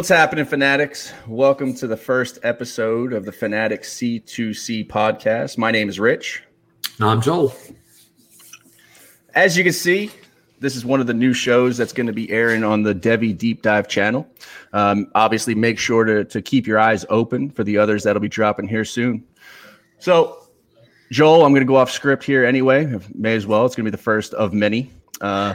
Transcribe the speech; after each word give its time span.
What's 0.00 0.08
happening, 0.08 0.46
Fanatics? 0.46 1.12
Welcome 1.26 1.74
to 1.74 1.86
the 1.86 1.94
first 1.94 2.38
episode 2.42 3.12
of 3.12 3.26
the 3.26 3.32
Fanatics 3.32 3.92
C2C 3.96 4.88
podcast. 4.88 5.58
My 5.58 5.70
name 5.70 5.90
is 5.90 6.00
Rich. 6.00 6.42
I'm 7.00 7.20
Joel. 7.20 7.52
As 9.34 9.58
you 9.58 9.62
can 9.62 9.74
see, 9.74 10.10
this 10.58 10.74
is 10.74 10.86
one 10.86 11.02
of 11.02 11.06
the 11.06 11.12
new 11.12 11.34
shows 11.34 11.76
that's 11.76 11.92
going 11.92 12.06
to 12.06 12.14
be 12.14 12.30
airing 12.30 12.64
on 12.64 12.82
the 12.82 12.94
Devy 12.94 13.36
Deep 13.36 13.60
Dive 13.60 13.88
channel. 13.88 14.26
Um, 14.72 15.10
obviously, 15.14 15.54
make 15.54 15.78
sure 15.78 16.04
to, 16.04 16.24
to 16.24 16.40
keep 16.40 16.66
your 16.66 16.78
eyes 16.78 17.04
open 17.10 17.50
for 17.50 17.62
the 17.62 17.76
others 17.76 18.02
that'll 18.04 18.22
be 18.22 18.28
dropping 18.28 18.68
here 18.68 18.86
soon. 18.86 19.22
So, 19.98 20.48
Joel, 21.12 21.44
I'm 21.44 21.52
going 21.52 21.60
to 21.60 21.66
go 21.66 21.76
off 21.76 21.90
script 21.90 22.24
here 22.24 22.46
anyway. 22.46 22.98
May 23.14 23.34
as 23.34 23.46
well. 23.46 23.66
It's 23.66 23.76
going 23.76 23.84
to 23.84 23.90
be 23.90 23.94
the 23.94 24.02
first 24.02 24.32
of 24.32 24.54
many. 24.54 24.90
Uh, 25.20 25.52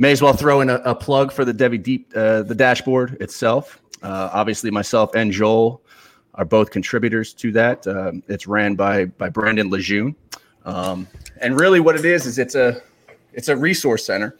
may 0.00 0.10
as 0.10 0.22
well 0.22 0.32
throw 0.32 0.62
in 0.62 0.70
a, 0.70 0.76
a 0.76 0.94
plug 0.94 1.30
for 1.30 1.44
the 1.44 1.52
Devy 1.52 1.80
Deep, 1.80 2.10
uh, 2.16 2.42
the 2.42 2.54
dashboard 2.54 3.20
itself. 3.20 3.80
Uh, 4.02 4.30
obviously, 4.32 4.70
myself 4.70 5.14
and 5.14 5.30
Joel 5.30 5.82
are 6.34 6.44
both 6.44 6.70
contributors 6.70 7.34
to 7.34 7.52
that. 7.52 7.86
Um, 7.86 8.22
it's 8.26 8.46
ran 8.46 8.74
by 8.74 9.04
by 9.04 9.28
Brandon 9.28 9.70
Lejeune, 9.70 10.16
um, 10.64 11.06
and 11.40 11.60
really, 11.60 11.80
what 11.80 11.96
it 11.96 12.04
is 12.04 12.26
is 12.26 12.38
it's 12.38 12.54
a 12.54 12.82
it's 13.34 13.48
a 13.48 13.56
resource 13.56 14.04
center. 14.04 14.38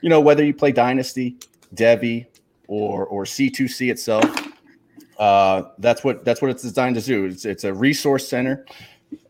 You 0.00 0.08
know, 0.08 0.20
whether 0.20 0.44
you 0.44 0.54
play 0.54 0.70
Dynasty, 0.70 1.36
Devy, 1.74 2.26
or 2.68 3.04
or 3.06 3.24
C2C 3.24 3.90
itself, 3.90 4.24
uh, 5.18 5.64
that's 5.78 6.04
what 6.04 6.24
that's 6.24 6.40
what 6.40 6.52
it's 6.52 6.62
designed 6.62 6.94
to 6.94 7.02
do. 7.02 7.24
It's 7.24 7.44
it's 7.44 7.64
a 7.64 7.74
resource 7.74 8.28
center 8.28 8.64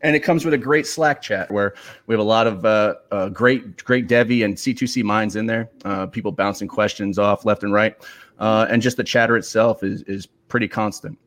and 0.01 0.15
it 0.15 0.21
comes 0.21 0.45
with 0.45 0.53
a 0.53 0.57
great 0.57 0.87
Slack 0.87 1.21
chat 1.21 1.49
where 1.51 1.73
we 2.07 2.13
have 2.13 2.19
a 2.19 2.23
lot 2.23 2.47
of 2.47 2.65
uh, 2.65 2.95
uh, 3.11 3.29
great, 3.29 3.83
great 3.83 4.07
Devy 4.07 4.45
and 4.45 4.55
C2C 4.55 5.03
minds 5.03 5.35
in 5.35 5.45
there. 5.45 5.69
Uh, 5.85 6.05
people 6.07 6.31
bouncing 6.31 6.67
questions 6.67 7.19
off 7.19 7.45
left 7.45 7.63
and 7.63 7.73
right, 7.73 7.95
uh, 8.39 8.67
and 8.69 8.81
just 8.81 8.97
the 8.97 9.03
chatter 9.03 9.37
itself 9.37 9.83
is 9.83 10.03
is 10.03 10.27
pretty 10.47 10.67
constant. 10.67 11.17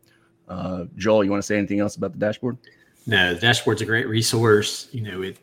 Uh, 0.49 0.85
Joel, 0.97 1.25
you 1.25 1.31
want 1.31 1.43
to 1.43 1.47
say 1.47 1.59
anything 1.59 1.81
else 1.81 1.97
about 1.97 2.13
the 2.13 2.19
dashboard? 2.19 2.57
No, 3.07 3.35
the 3.35 3.41
dashboard's 3.41 3.83
a 3.83 3.85
great 3.85 4.09
resource. 4.09 4.89
You 4.93 5.03
know, 5.03 5.23
it 5.23 5.39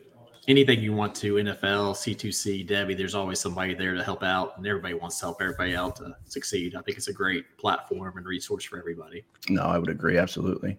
anything 0.48 0.80
you 0.80 0.92
want 0.92 1.14
to 1.16 1.34
NFL, 1.34 1.94
C2C, 1.94 2.68
Devy, 2.68 2.96
there's 2.96 3.14
always 3.14 3.40
somebody 3.40 3.74
there 3.74 3.94
to 3.94 4.02
help 4.02 4.22
out, 4.22 4.56
and 4.56 4.66
everybody 4.66 4.94
wants 4.94 5.18
to 5.20 5.26
help 5.26 5.40
everybody 5.40 5.74
out 5.74 5.96
to 5.96 6.14
succeed. 6.26 6.74
I 6.74 6.82
think 6.82 6.98
it's 6.98 7.08
a 7.08 7.12
great 7.12 7.44
platform 7.56 8.16
and 8.16 8.26
resource 8.26 8.64
for 8.64 8.78
everybody. 8.78 9.24
No, 9.48 9.62
I 9.62 9.78
would 9.78 9.88
agree 9.88 10.18
absolutely. 10.18 10.78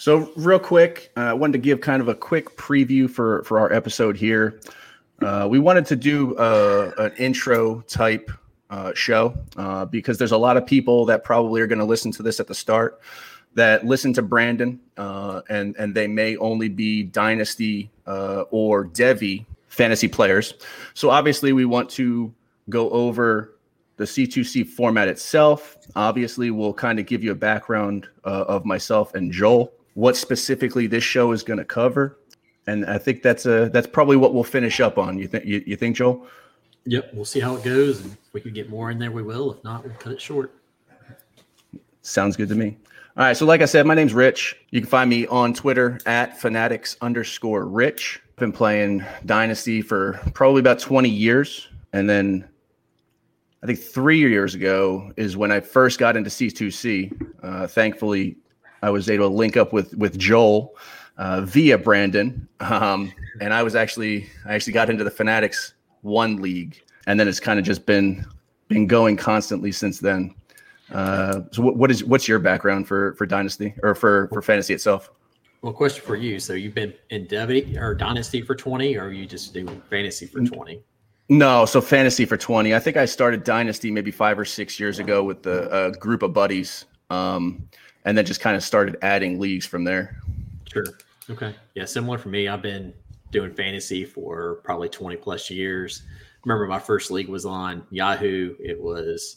So, 0.00 0.30
real 0.36 0.60
quick, 0.60 1.10
uh, 1.16 1.22
I 1.22 1.32
wanted 1.32 1.54
to 1.54 1.58
give 1.58 1.80
kind 1.80 2.00
of 2.00 2.06
a 2.06 2.14
quick 2.14 2.56
preview 2.56 3.10
for 3.10 3.42
for 3.42 3.58
our 3.58 3.72
episode 3.72 4.16
here. 4.16 4.60
Uh, 5.20 5.48
we 5.50 5.58
wanted 5.58 5.86
to 5.86 5.96
do 5.96 6.36
uh, 6.36 6.92
an 6.98 7.12
intro 7.18 7.80
type 7.80 8.30
uh, 8.70 8.92
show 8.94 9.36
uh, 9.56 9.86
because 9.86 10.16
there's 10.16 10.30
a 10.30 10.38
lot 10.38 10.56
of 10.56 10.64
people 10.64 11.04
that 11.06 11.24
probably 11.24 11.60
are 11.60 11.66
going 11.66 11.80
to 11.80 11.84
listen 11.84 12.12
to 12.12 12.22
this 12.22 12.38
at 12.38 12.46
the 12.46 12.54
start 12.54 13.00
that 13.54 13.84
listen 13.84 14.12
to 14.12 14.22
Brandon 14.22 14.78
uh, 14.98 15.42
and 15.48 15.74
and 15.78 15.92
they 15.96 16.06
may 16.06 16.36
only 16.36 16.68
be 16.68 17.02
dynasty 17.02 17.90
or 18.06 18.86
Devy 18.86 19.46
fantasy 19.66 20.06
players. 20.06 20.54
So 20.94 21.10
obviously, 21.10 21.52
we 21.52 21.64
want 21.64 21.90
to 21.90 22.32
go 22.70 22.88
over 22.90 23.58
the 23.96 24.04
C2C 24.04 24.64
format 24.64 25.08
itself. 25.08 25.76
Obviously, 25.96 26.52
we'll 26.52 26.72
kind 26.72 27.00
of 27.00 27.06
give 27.06 27.24
you 27.24 27.32
a 27.32 27.34
background 27.34 28.06
of 28.22 28.64
myself 28.64 29.14
and 29.14 29.32
Joel 29.32 29.72
what 29.98 30.16
specifically 30.16 30.86
this 30.86 31.02
show 31.02 31.32
is 31.32 31.42
going 31.42 31.58
to 31.58 31.64
cover, 31.64 32.20
and 32.68 32.86
I 32.86 32.98
think 32.98 33.20
that's 33.20 33.46
a 33.46 33.68
that's 33.70 33.88
probably 33.88 34.16
what 34.16 34.32
we'll 34.32 34.44
finish 34.44 34.78
up 34.78 34.96
on. 34.96 35.18
You 35.18 35.26
think 35.26 35.44
you, 35.44 35.60
you 35.66 35.74
think, 35.74 35.96
Joel? 35.96 36.24
Yep, 36.86 37.14
we'll 37.14 37.24
see 37.24 37.40
how 37.40 37.56
it 37.56 37.64
goes, 37.64 38.00
and 38.00 38.12
if 38.12 38.32
we 38.32 38.40
can 38.40 38.52
get 38.52 38.70
more 38.70 38.92
in 38.92 39.00
there, 39.00 39.10
we 39.10 39.24
will. 39.24 39.52
If 39.52 39.64
not, 39.64 39.84
we'll 39.84 39.94
cut 39.94 40.12
it 40.12 40.20
short. 40.20 40.54
Sounds 42.02 42.36
good 42.36 42.48
to 42.48 42.54
me. 42.54 42.76
All 43.16 43.24
right, 43.24 43.36
so 43.36 43.44
like 43.44 43.60
I 43.60 43.64
said, 43.64 43.86
my 43.86 43.94
name's 43.94 44.14
Rich. 44.14 44.56
You 44.70 44.80
can 44.80 44.88
find 44.88 45.10
me 45.10 45.26
on 45.26 45.52
Twitter 45.52 45.98
at 46.06 46.38
fanatics 46.40 46.96
underscore 47.00 47.66
Rich. 47.66 48.22
I've 48.28 48.36
been 48.36 48.52
playing 48.52 49.04
Dynasty 49.26 49.82
for 49.82 50.20
probably 50.32 50.60
about 50.60 50.78
20 50.78 51.08
years. 51.08 51.66
And 51.92 52.08
then 52.08 52.48
I 53.64 53.66
think 53.66 53.80
three 53.80 54.20
years 54.20 54.54
ago 54.54 55.10
is 55.16 55.36
when 55.36 55.50
I 55.50 55.58
first 55.58 55.98
got 55.98 56.16
into 56.16 56.30
C2C. 56.30 57.32
Uh, 57.42 57.66
thankfully, 57.66 58.36
I 58.82 58.90
was 58.90 59.08
able 59.10 59.28
to 59.28 59.34
link 59.34 59.56
up 59.56 59.72
with 59.72 59.94
with 59.94 60.18
Joel 60.18 60.76
uh, 61.16 61.42
via 61.42 61.78
Brandon, 61.78 62.48
um, 62.60 63.12
and 63.40 63.52
I 63.52 63.62
was 63.62 63.74
actually 63.74 64.28
I 64.46 64.54
actually 64.54 64.72
got 64.72 64.90
into 64.90 65.04
the 65.04 65.10
Fanatics 65.10 65.74
One 66.02 66.36
League, 66.36 66.82
and 67.06 67.18
then 67.18 67.28
it's 67.28 67.40
kind 67.40 67.58
of 67.58 67.64
just 67.64 67.86
been 67.86 68.24
been 68.68 68.86
going 68.86 69.16
constantly 69.16 69.72
since 69.72 70.00
then. 70.00 70.34
Uh, 70.92 71.40
so 71.50 71.62
what, 71.62 71.76
what 71.76 71.90
is 71.90 72.04
what's 72.04 72.28
your 72.28 72.38
background 72.38 72.88
for 72.88 73.14
for 73.14 73.26
Dynasty 73.26 73.74
or 73.82 73.94
for 73.94 74.28
for 74.32 74.40
fantasy 74.42 74.74
itself? 74.74 75.10
Well, 75.62 75.72
question 75.72 76.04
for 76.04 76.16
you. 76.16 76.38
So 76.38 76.52
you've 76.52 76.74
been 76.74 76.94
in 77.10 77.26
Devy 77.26 77.76
or 77.80 77.94
Dynasty 77.94 78.42
for 78.42 78.54
20, 78.54 78.96
or 78.96 79.10
you 79.10 79.26
just 79.26 79.52
do 79.52 79.66
fantasy 79.90 80.26
for 80.26 80.40
20? 80.40 80.80
No, 81.30 81.66
so 81.66 81.80
fantasy 81.80 82.24
for 82.24 82.36
20. 82.36 82.74
I 82.74 82.78
think 82.78 82.96
I 82.96 83.04
started 83.04 83.42
Dynasty 83.42 83.90
maybe 83.90 84.12
five 84.12 84.38
or 84.38 84.44
six 84.44 84.78
years 84.78 84.98
ago 84.98 85.24
with 85.24 85.42
the 85.42 85.86
a 85.86 85.90
group 85.92 86.22
of 86.22 86.32
buddies. 86.32 86.86
Um, 87.10 87.68
and 88.04 88.16
then 88.16 88.24
just 88.24 88.40
kind 88.40 88.56
of 88.56 88.62
started 88.62 88.96
adding 89.02 89.38
leagues 89.38 89.66
from 89.66 89.84
there. 89.84 90.20
Sure. 90.72 90.86
Okay. 91.30 91.54
Yeah, 91.74 91.84
similar 91.84 92.18
for 92.18 92.28
me. 92.28 92.48
I've 92.48 92.62
been 92.62 92.92
doing 93.30 93.52
fantasy 93.52 94.04
for 94.04 94.60
probably 94.64 94.88
20 94.88 95.16
plus 95.16 95.50
years. 95.50 96.02
Remember 96.44 96.66
my 96.66 96.78
first 96.78 97.10
league 97.10 97.28
was 97.28 97.44
on 97.44 97.86
Yahoo. 97.90 98.54
It 98.58 98.80
was 98.80 99.36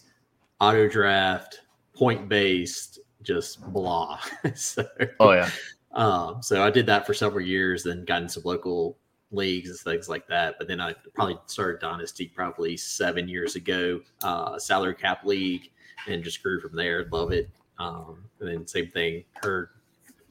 auto 0.60 0.88
draft, 0.88 1.62
point 1.94 2.30
based, 2.30 3.00
just 3.24 3.62
blah. 3.74 4.20
so, 4.56 4.86
oh 5.20 5.32
yeah. 5.32 5.50
Um, 5.94 6.42
so 6.42 6.64
I 6.64 6.70
did 6.70 6.86
that 6.86 7.06
for 7.06 7.14
several 7.14 7.46
years, 7.46 7.84
then 7.84 8.06
got 8.06 8.22
into 8.22 8.34
some 8.34 8.44
local 8.46 8.98
leagues 9.32 9.70
and 9.70 9.80
things 9.80 10.08
like 10.08 10.28
that. 10.28 10.56
But 10.58 10.68
then 10.68 10.80
I 10.80 10.96
probably 11.14 11.38
started 11.48 11.82
Dynasty 11.82 12.28
probably 12.28 12.78
seven 12.78 13.28
years 13.28 13.56
ago, 13.56 14.02
uh, 14.24 14.58
salary 14.58 14.96
cap 14.96 15.26
league, 15.26 15.70
and 16.08 16.24
just 16.24 16.42
grew 16.42 16.60
from 16.62 16.76
there. 16.76 17.06
Love 17.12 17.32
it. 17.32 17.50
Um, 17.82 18.24
and 18.40 18.50
then 18.50 18.68
same 18.68 18.88
thing, 18.88 19.24
heard 19.42 19.70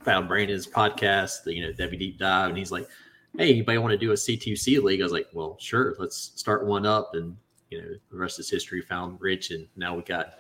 found 0.03 0.29
Brandon's 0.29 0.67
podcast, 0.67 1.45
the 1.45 1.55
you 1.55 1.67
know 1.67 1.73
Devy 1.73 1.99
Deep 1.99 2.19
Dive, 2.19 2.49
and 2.49 2.59
he's 2.59 2.71
like, 2.71 2.89
"Hey, 3.37 3.51
anybody 3.51 3.79
want 3.79 3.93
to 3.93 3.99
do 3.99 4.13
a 4.13 4.15
C2C 4.15 4.83
league?" 4.83 5.01
I 5.01 5.05
was 5.05 5.13
like, 5.13 5.29
"Well, 5.33 5.57
sure, 5.59 5.95
let's 5.99 6.33
start 6.37 6.67
one 6.67 6.87
up." 6.87 7.11
And 7.15 7.37
you 7.71 7.83
know, 7.83 7.89
the 8.11 8.17
rest 8.17 8.39
is 8.39 8.49
history. 8.49 8.81
Found 8.83 9.21
Rich, 9.21 9.51
and 9.51 9.67
now 9.77 9.97
we 9.97 10.03
got 10.03 10.39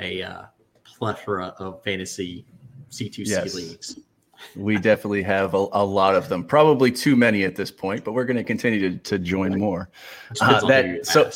a 0.00 0.22
uh, 0.22 0.42
plethora 0.84 1.54
of 1.58 1.82
fantasy 1.82 2.44
C2C 2.90 3.26
yes. 3.26 3.54
leagues. 3.54 4.00
we 4.56 4.76
definitely 4.76 5.22
have 5.22 5.54
a, 5.54 5.66
a, 5.72 5.84
lot 5.84 6.14
of 6.14 6.28
them. 6.28 6.44
Probably 6.44 6.90
too 6.90 7.16
many 7.16 7.44
at 7.44 7.56
this 7.56 7.70
point, 7.70 8.04
but 8.04 8.12
we're 8.12 8.24
going 8.24 8.36
to 8.36 8.44
continue 8.44 8.90
to, 8.90 8.98
to 8.98 9.18
join 9.18 9.58
more. 9.58 9.88
Uh, 10.40 10.66
that 10.66 11.06
so. 11.06 11.30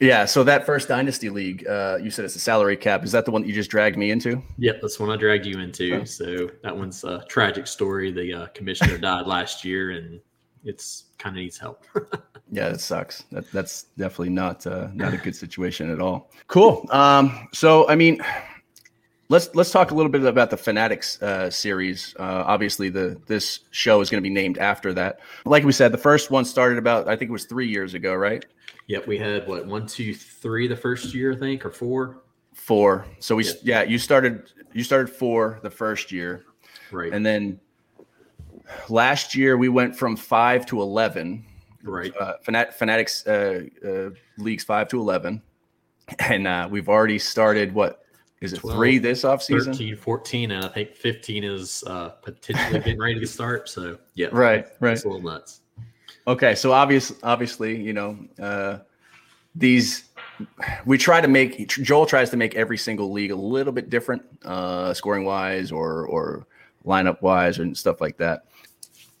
Yeah, 0.00 0.24
so 0.24 0.42
that 0.44 0.64
first 0.64 0.88
dynasty 0.88 1.28
league, 1.28 1.66
uh, 1.68 1.98
you 2.02 2.10
said 2.10 2.24
it's 2.24 2.34
a 2.34 2.40
salary 2.40 2.76
cap. 2.76 3.04
Is 3.04 3.12
that 3.12 3.26
the 3.26 3.30
one 3.30 3.42
that 3.42 3.48
you 3.48 3.54
just 3.54 3.70
dragged 3.70 3.98
me 3.98 4.10
into? 4.10 4.42
Yep, 4.56 4.80
that's 4.80 4.96
the 4.96 5.02
one 5.02 5.12
I 5.12 5.16
dragged 5.16 5.44
you 5.44 5.58
into. 5.58 6.00
Oh. 6.00 6.04
So 6.04 6.50
that 6.62 6.74
one's 6.74 7.04
a 7.04 7.22
tragic 7.28 7.66
story. 7.66 8.10
The 8.10 8.32
uh, 8.32 8.46
commissioner 8.48 8.96
died 8.98 9.26
last 9.26 9.62
year, 9.62 9.90
and 9.90 10.18
it's 10.64 11.04
kind 11.18 11.36
of 11.36 11.42
needs 11.42 11.58
help. 11.58 11.84
yeah, 12.50 12.68
it 12.68 12.80
sucks. 12.80 13.24
That, 13.30 13.50
that's 13.52 13.84
definitely 13.98 14.30
not 14.30 14.66
uh, 14.66 14.88
not 14.94 15.12
a 15.12 15.18
good 15.18 15.36
situation 15.44 15.92
at 15.92 16.00
all. 16.00 16.30
Cool. 16.48 16.86
Um, 16.90 17.48
so 17.52 17.88
I 17.88 17.94
mean, 17.94 18.22
let's 19.30 19.54
let's 19.54 19.70
talk 19.70 19.92
a 19.92 19.94
little 19.94 20.10
bit 20.10 20.22
about 20.22 20.50
the 20.50 20.56
Fanatics 20.56 21.20
uh, 21.22 21.48
series. 21.48 22.14
Uh, 22.18 22.44
obviously, 22.46 22.90
the 22.90 23.18
this 23.26 23.60
show 23.70 24.02
is 24.02 24.10
going 24.10 24.22
to 24.22 24.28
be 24.28 24.34
named 24.34 24.58
after 24.58 24.92
that. 24.92 25.20
Like 25.46 25.64
we 25.64 25.72
said, 25.72 25.92
the 25.92 25.98
first 25.98 26.30
one 26.30 26.44
started 26.44 26.76
about 26.76 27.08
I 27.08 27.16
think 27.16 27.30
it 27.30 27.32
was 27.32 27.46
three 27.46 27.68
years 27.68 27.94
ago, 27.94 28.14
right? 28.14 28.44
Yep, 28.88 29.06
we 29.06 29.16
had 29.16 29.46
what 29.46 29.66
one, 29.66 29.86
two, 29.86 30.14
three 30.14 30.66
the 30.66 30.76
first 30.76 31.14
year, 31.14 31.32
I 31.32 31.36
think, 31.36 31.64
or 31.64 31.70
four. 31.70 32.18
Four. 32.52 33.06
So 33.20 33.36
we, 33.36 33.48
yeah, 33.62 33.82
you 33.84 33.98
started 33.98 34.50
you 34.74 34.84
started 34.84 35.08
four 35.08 35.60
the 35.62 35.70
first 35.70 36.12
year, 36.12 36.44
right? 36.90 37.12
And 37.12 37.24
then 37.24 37.60
last 38.88 39.34
year 39.34 39.56
we 39.56 39.68
went 39.68 39.96
from 39.96 40.16
five 40.16 40.66
to 40.66 40.82
eleven, 40.82 41.44
right? 41.84 42.12
Uh, 42.20 42.34
Fanat- 42.44 42.74
Fanatics 42.74 43.26
uh, 43.26 43.62
uh, 43.86 44.10
leagues 44.38 44.64
five 44.64 44.88
to 44.88 45.00
eleven, 45.00 45.40
and 46.18 46.48
uh, 46.48 46.68
we've 46.70 46.88
already 46.88 47.18
started 47.18 47.72
what 47.72 48.04
is 48.40 48.52
it 48.52 48.60
12, 48.60 48.76
three 48.76 48.98
this 48.98 49.22
offseason? 49.22 49.66
13 49.66 49.96
14 49.96 50.50
and 50.52 50.64
i 50.64 50.68
think 50.68 50.94
15 50.94 51.44
is 51.44 51.84
uh 51.86 52.08
potentially 52.22 52.78
getting 52.80 52.98
ready 52.98 53.20
to 53.20 53.26
start 53.26 53.68
so 53.68 53.98
yeah 54.14 54.28
right 54.32 54.66
right 54.80 54.92
it's 54.92 55.04
a 55.04 55.08
little 55.08 55.22
nuts 55.22 55.60
Okay, 56.26 56.54
so 56.54 56.72
obvious, 56.72 57.12
obviously, 57.22 57.80
you 57.80 57.92
know, 57.92 58.18
uh, 58.40 58.78
these 59.54 60.04
we 60.86 60.96
try 60.96 61.20
to 61.20 61.28
make 61.28 61.68
Joel 61.68 62.06
tries 62.06 62.30
to 62.30 62.36
make 62.36 62.54
every 62.54 62.78
single 62.78 63.10
league 63.10 63.30
a 63.30 63.36
little 63.36 63.72
bit 63.72 63.90
different, 63.90 64.22
uh, 64.44 64.94
scoring 64.94 65.24
wise 65.24 65.72
or 65.72 66.06
or 66.06 66.46
lineup 66.86 67.20
wise 67.20 67.58
and 67.58 67.76
stuff 67.76 68.00
like 68.00 68.16
that. 68.18 68.44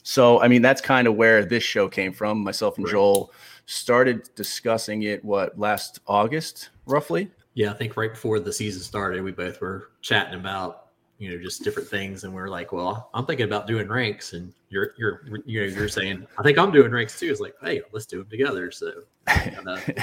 So, 0.02 0.40
I 0.40 0.48
mean, 0.48 0.62
that's 0.62 0.80
kind 0.80 1.06
of 1.06 1.16
where 1.16 1.44
this 1.44 1.62
show 1.62 1.88
came 1.88 2.12
from. 2.12 2.42
Myself 2.42 2.78
and 2.78 2.86
Joel 2.86 3.32
started 3.66 4.30
discussing 4.34 5.02
it 5.02 5.24
what 5.24 5.58
last 5.58 6.00
August, 6.06 6.70
roughly. 6.86 7.30
Yeah, 7.54 7.70
I 7.70 7.74
think 7.74 7.96
right 7.96 8.12
before 8.12 8.38
the 8.38 8.52
season 8.52 8.82
started, 8.82 9.22
we 9.22 9.32
both 9.32 9.60
were 9.60 9.90
chatting 10.02 10.34
about 10.34 10.86
you 11.18 11.30
know 11.30 11.42
just 11.42 11.62
different 11.62 11.88
things, 11.88 12.24
and 12.24 12.34
we 12.34 12.40
are 12.40 12.48
like, 12.48 12.72
"Well, 12.72 13.10
I'm 13.12 13.26
thinking 13.26 13.44
about 13.44 13.66
doing 13.66 13.88
ranks," 13.88 14.32
and 14.32 14.52
you're 14.70 14.94
you're 14.98 15.22
you 15.44 15.60
know 15.60 15.66
you're 15.66 15.88
saying, 15.88 16.26
"I 16.38 16.42
think 16.42 16.58
I'm 16.58 16.70
doing 16.70 16.90
ranks 16.90 17.18
too." 17.18 17.30
It's 17.30 17.40
like, 17.40 17.54
"Hey, 17.60 17.82
let's 17.92 18.06
do 18.06 18.18
them 18.18 18.30
together." 18.30 18.70
So 18.70 19.02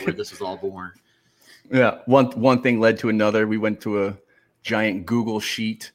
where 0.03 0.13
this 0.13 0.31
was 0.31 0.41
all 0.41 0.57
born. 0.57 0.91
Yeah, 1.71 1.99
one 2.05 2.27
one 2.39 2.61
thing 2.61 2.79
led 2.79 2.97
to 2.99 3.09
another. 3.09 3.47
We 3.47 3.57
went 3.57 3.81
to 3.81 4.05
a 4.05 4.17
giant 4.61 5.05
Google 5.05 5.39
sheet, 5.39 5.91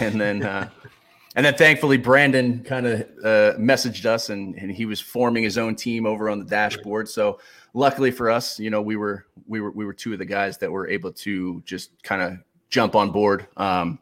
and 0.00 0.20
then 0.20 0.42
uh, 0.42 0.68
and 1.40 1.46
then 1.46 1.54
thankfully 1.54 1.96
Brandon 1.96 2.62
kind 2.64 2.86
of 2.86 3.00
uh, 3.24 3.54
messaged 3.56 4.04
us, 4.04 4.28
and, 4.28 4.54
and 4.56 4.70
he 4.70 4.84
was 4.84 5.00
forming 5.00 5.42
his 5.42 5.56
own 5.56 5.74
team 5.74 6.04
over 6.04 6.28
on 6.28 6.38
the 6.38 6.44
dashboard. 6.44 7.08
So 7.08 7.40
luckily 7.72 8.10
for 8.10 8.28
us, 8.28 8.60
you 8.60 8.68
know, 8.68 8.82
we 8.82 8.96
were 8.96 9.24
we 9.48 9.62
were 9.62 9.70
we 9.70 9.86
were 9.86 9.94
two 9.94 10.12
of 10.12 10.18
the 10.18 10.26
guys 10.26 10.58
that 10.58 10.70
were 10.70 10.86
able 10.86 11.10
to 11.12 11.62
just 11.64 12.02
kind 12.02 12.20
of 12.20 12.34
jump 12.68 12.94
on 12.94 13.10
board 13.10 13.46
um, 13.56 13.98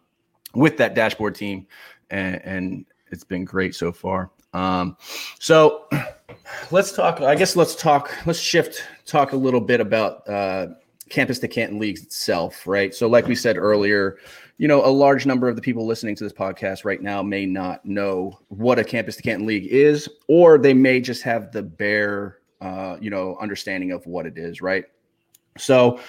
with 0.56 0.76
that 0.78 0.96
dashboard 0.96 1.36
team, 1.36 1.68
and, 2.10 2.42
and 2.44 2.86
it's 3.12 3.22
been 3.22 3.44
great 3.44 3.76
so 3.76 3.92
far. 3.92 4.32
Um, 4.52 4.96
so 5.38 5.86
let's 6.72 6.90
talk. 6.90 7.20
I 7.20 7.36
guess 7.36 7.54
let's 7.54 7.76
talk. 7.76 8.12
Let's 8.26 8.40
shift. 8.40 8.82
Talk 9.06 9.30
a 9.30 9.36
little 9.36 9.60
bit 9.60 9.80
about 9.80 10.28
uh, 10.28 10.70
campus 11.08 11.38
to 11.38 11.46
Canton 11.46 11.78
leagues 11.78 12.02
itself, 12.02 12.66
right? 12.66 12.92
So, 12.92 13.06
like 13.06 13.28
we 13.28 13.36
said 13.36 13.56
earlier, 13.56 14.18
you 14.58 14.66
know, 14.66 14.84
a 14.84 14.90
large 14.90 15.24
number 15.24 15.48
of 15.48 15.54
the 15.54 15.62
people 15.62 15.86
listening 15.86 16.16
to 16.16 16.24
this 16.24 16.32
podcast 16.32 16.84
right 16.84 17.00
now 17.00 17.22
may 17.22 17.46
not 17.46 17.84
know 17.84 18.38
what 18.48 18.78
a 18.78 18.84
campus 18.84 19.16
to 19.16 19.22
Canton 19.22 19.46
league 19.46 19.66
is, 19.66 20.08
or 20.26 20.58
they 20.58 20.74
may 20.74 21.00
just 21.00 21.22
have 21.22 21.52
the 21.52 21.62
bare, 21.62 22.38
uh, 22.60 22.96
you 23.00 23.08
know, 23.08 23.36
understanding 23.40 23.92
of 23.92 24.04
what 24.04 24.26
it 24.26 24.36
is, 24.36 24.60
right? 24.60 24.84
So, 25.56 26.00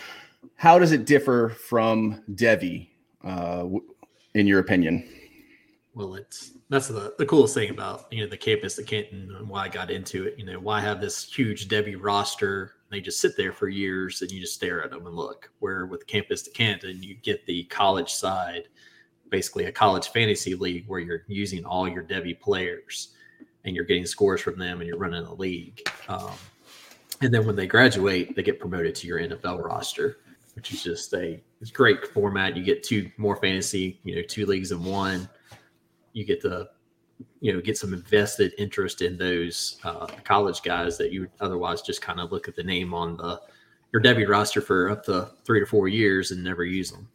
how 0.56 0.80
does 0.80 0.92
it 0.92 1.06
differ 1.06 1.50
from 1.50 2.24
Devy, 2.34 2.88
uh, 3.24 3.66
in 4.34 4.48
your 4.48 4.60
opinion? 4.60 5.08
Well, 6.00 6.16
it's 6.16 6.54
that's 6.70 6.88
the, 6.88 7.14
the 7.18 7.26
coolest 7.26 7.54
thing 7.54 7.72
about 7.72 8.06
you 8.10 8.24
know 8.24 8.30
the 8.30 8.38
campus 8.38 8.78
to 8.78 8.84
Canton 8.84 9.36
and 9.38 9.50
why 9.50 9.66
I 9.66 9.68
got 9.68 9.92
into 9.92 10.28
it. 10.28 10.40
You 10.40 10.46
know, 10.46 10.58
why 10.58 10.80
have 10.80 11.02
this 11.02 11.26
huge 11.26 11.68
Devy 11.68 11.98
roster 12.00 12.76
they 12.90 13.02
just 13.02 13.20
sit 13.20 13.36
there 13.36 13.52
for 13.52 13.68
years 13.68 14.22
and 14.22 14.32
you 14.32 14.40
just 14.40 14.54
stare 14.54 14.82
at 14.82 14.92
them 14.92 15.06
and 15.06 15.14
look. 15.14 15.52
Where 15.60 15.88
with 15.88 16.08
Campus 16.08 16.42
to 16.44 16.52
Canton, 16.52 17.04
you 17.04 17.16
get 17.16 17.46
the 17.46 17.66
college 17.66 18.14
side, 18.14 18.70
basically 19.28 19.66
a 19.66 19.74
college 19.74 20.08
fantasy 20.08 20.56
league 20.56 20.86
where 20.88 21.02
you're 21.02 21.24
using 21.28 21.66
all 21.66 21.86
your 21.86 22.04
Devy 22.04 22.40
players 22.40 23.10
and 23.66 23.76
you're 23.76 23.84
getting 23.84 24.06
scores 24.06 24.40
from 24.40 24.58
them 24.58 24.80
and 24.80 24.88
you're 24.88 24.98
running 24.98 25.26
a 25.26 25.34
league. 25.34 25.86
Um, 26.08 26.32
and 27.20 27.34
then 27.34 27.46
when 27.46 27.58
they 27.58 27.68
graduate, 27.68 28.38
they 28.38 28.42
get 28.42 28.58
promoted 28.58 28.96
to 28.96 29.08
your 29.08 29.20
NFL 29.20 29.66
roster, 29.66 30.20
which 30.56 30.72
is 30.74 30.82
just 30.82 31.14
a 31.14 31.44
it's 31.60 31.72
great 31.72 32.08
format. 32.08 32.56
You 32.56 32.64
get 32.64 32.84
two 32.84 33.12
more 33.18 33.36
fantasy, 33.36 34.00
you 34.06 34.16
know, 34.16 34.22
two 34.22 34.46
leagues 34.46 34.72
in 34.72 34.82
one. 34.82 35.28
You 36.14 36.26
get 36.26 36.42
the 36.42 36.70
you 37.42 37.54
know 37.54 37.62
get 37.62 37.78
some 37.78 37.94
invested 37.94 38.54
interest 38.58 39.02
in 39.02 39.18
those 39.18 39.78
uh, 39.84 40.08
college 40.24 40.62
guys 40.62 40.98
that 40.98 41.12
you 41.12 41.22
would 41.22 41.32
otherwise 41.40 41.82
just 41.82 42.02
kind 42.02 42.20
of 42.20 42.32
look 42.32 42.48
at 42.48 42.56
the 42.56 42.64
name 42.64 42.94
on 42.94 43.18
the 43.18 43.42
your 43.92 44.02
Devy 44.02 44.28
roster 44.28 44.62
for 44.62 44.90
up 44.90 45.04
to 45.06 45.30
three 45.46 45.60
to 45.60 45.66
four 45.66 45.88
years 45.88 46.32
and 46.32 46.44
never 46.44 46.64
use 46.64 46.92
them. 46.92 47.08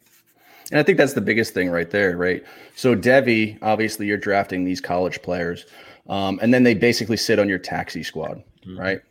And 0.71 0.79
I 0.79 0.83
think 0.83 0.97
that's 0.97 1.13
the 1.13 1.21
biggest 1.21 1.53
thing 1.53 1.69
right 1.69 1.89
there, 1.89 2.17
right? 2.17 2.43
So 2.75 2.95
Devy, 2.95 3.57
obviously, 3.61 4.07
you're 4.07 4.17
drafting 4.17 4.63
these 4.63 4.81
college 4.81 5.21
players, 5.21 5.65
um, 6.09 6.39
and 6.41 6.53
then 6.53 6.63
they 6.63 6.73
basically 6.73 7.17
sit 7.17 7.39
on 7.39 7.47
your 7.47 7.59
taxi 7.59 8.03
squad, 8.03 8.43
mm-hmm. 8.65 8.79
right? 8.79 9.01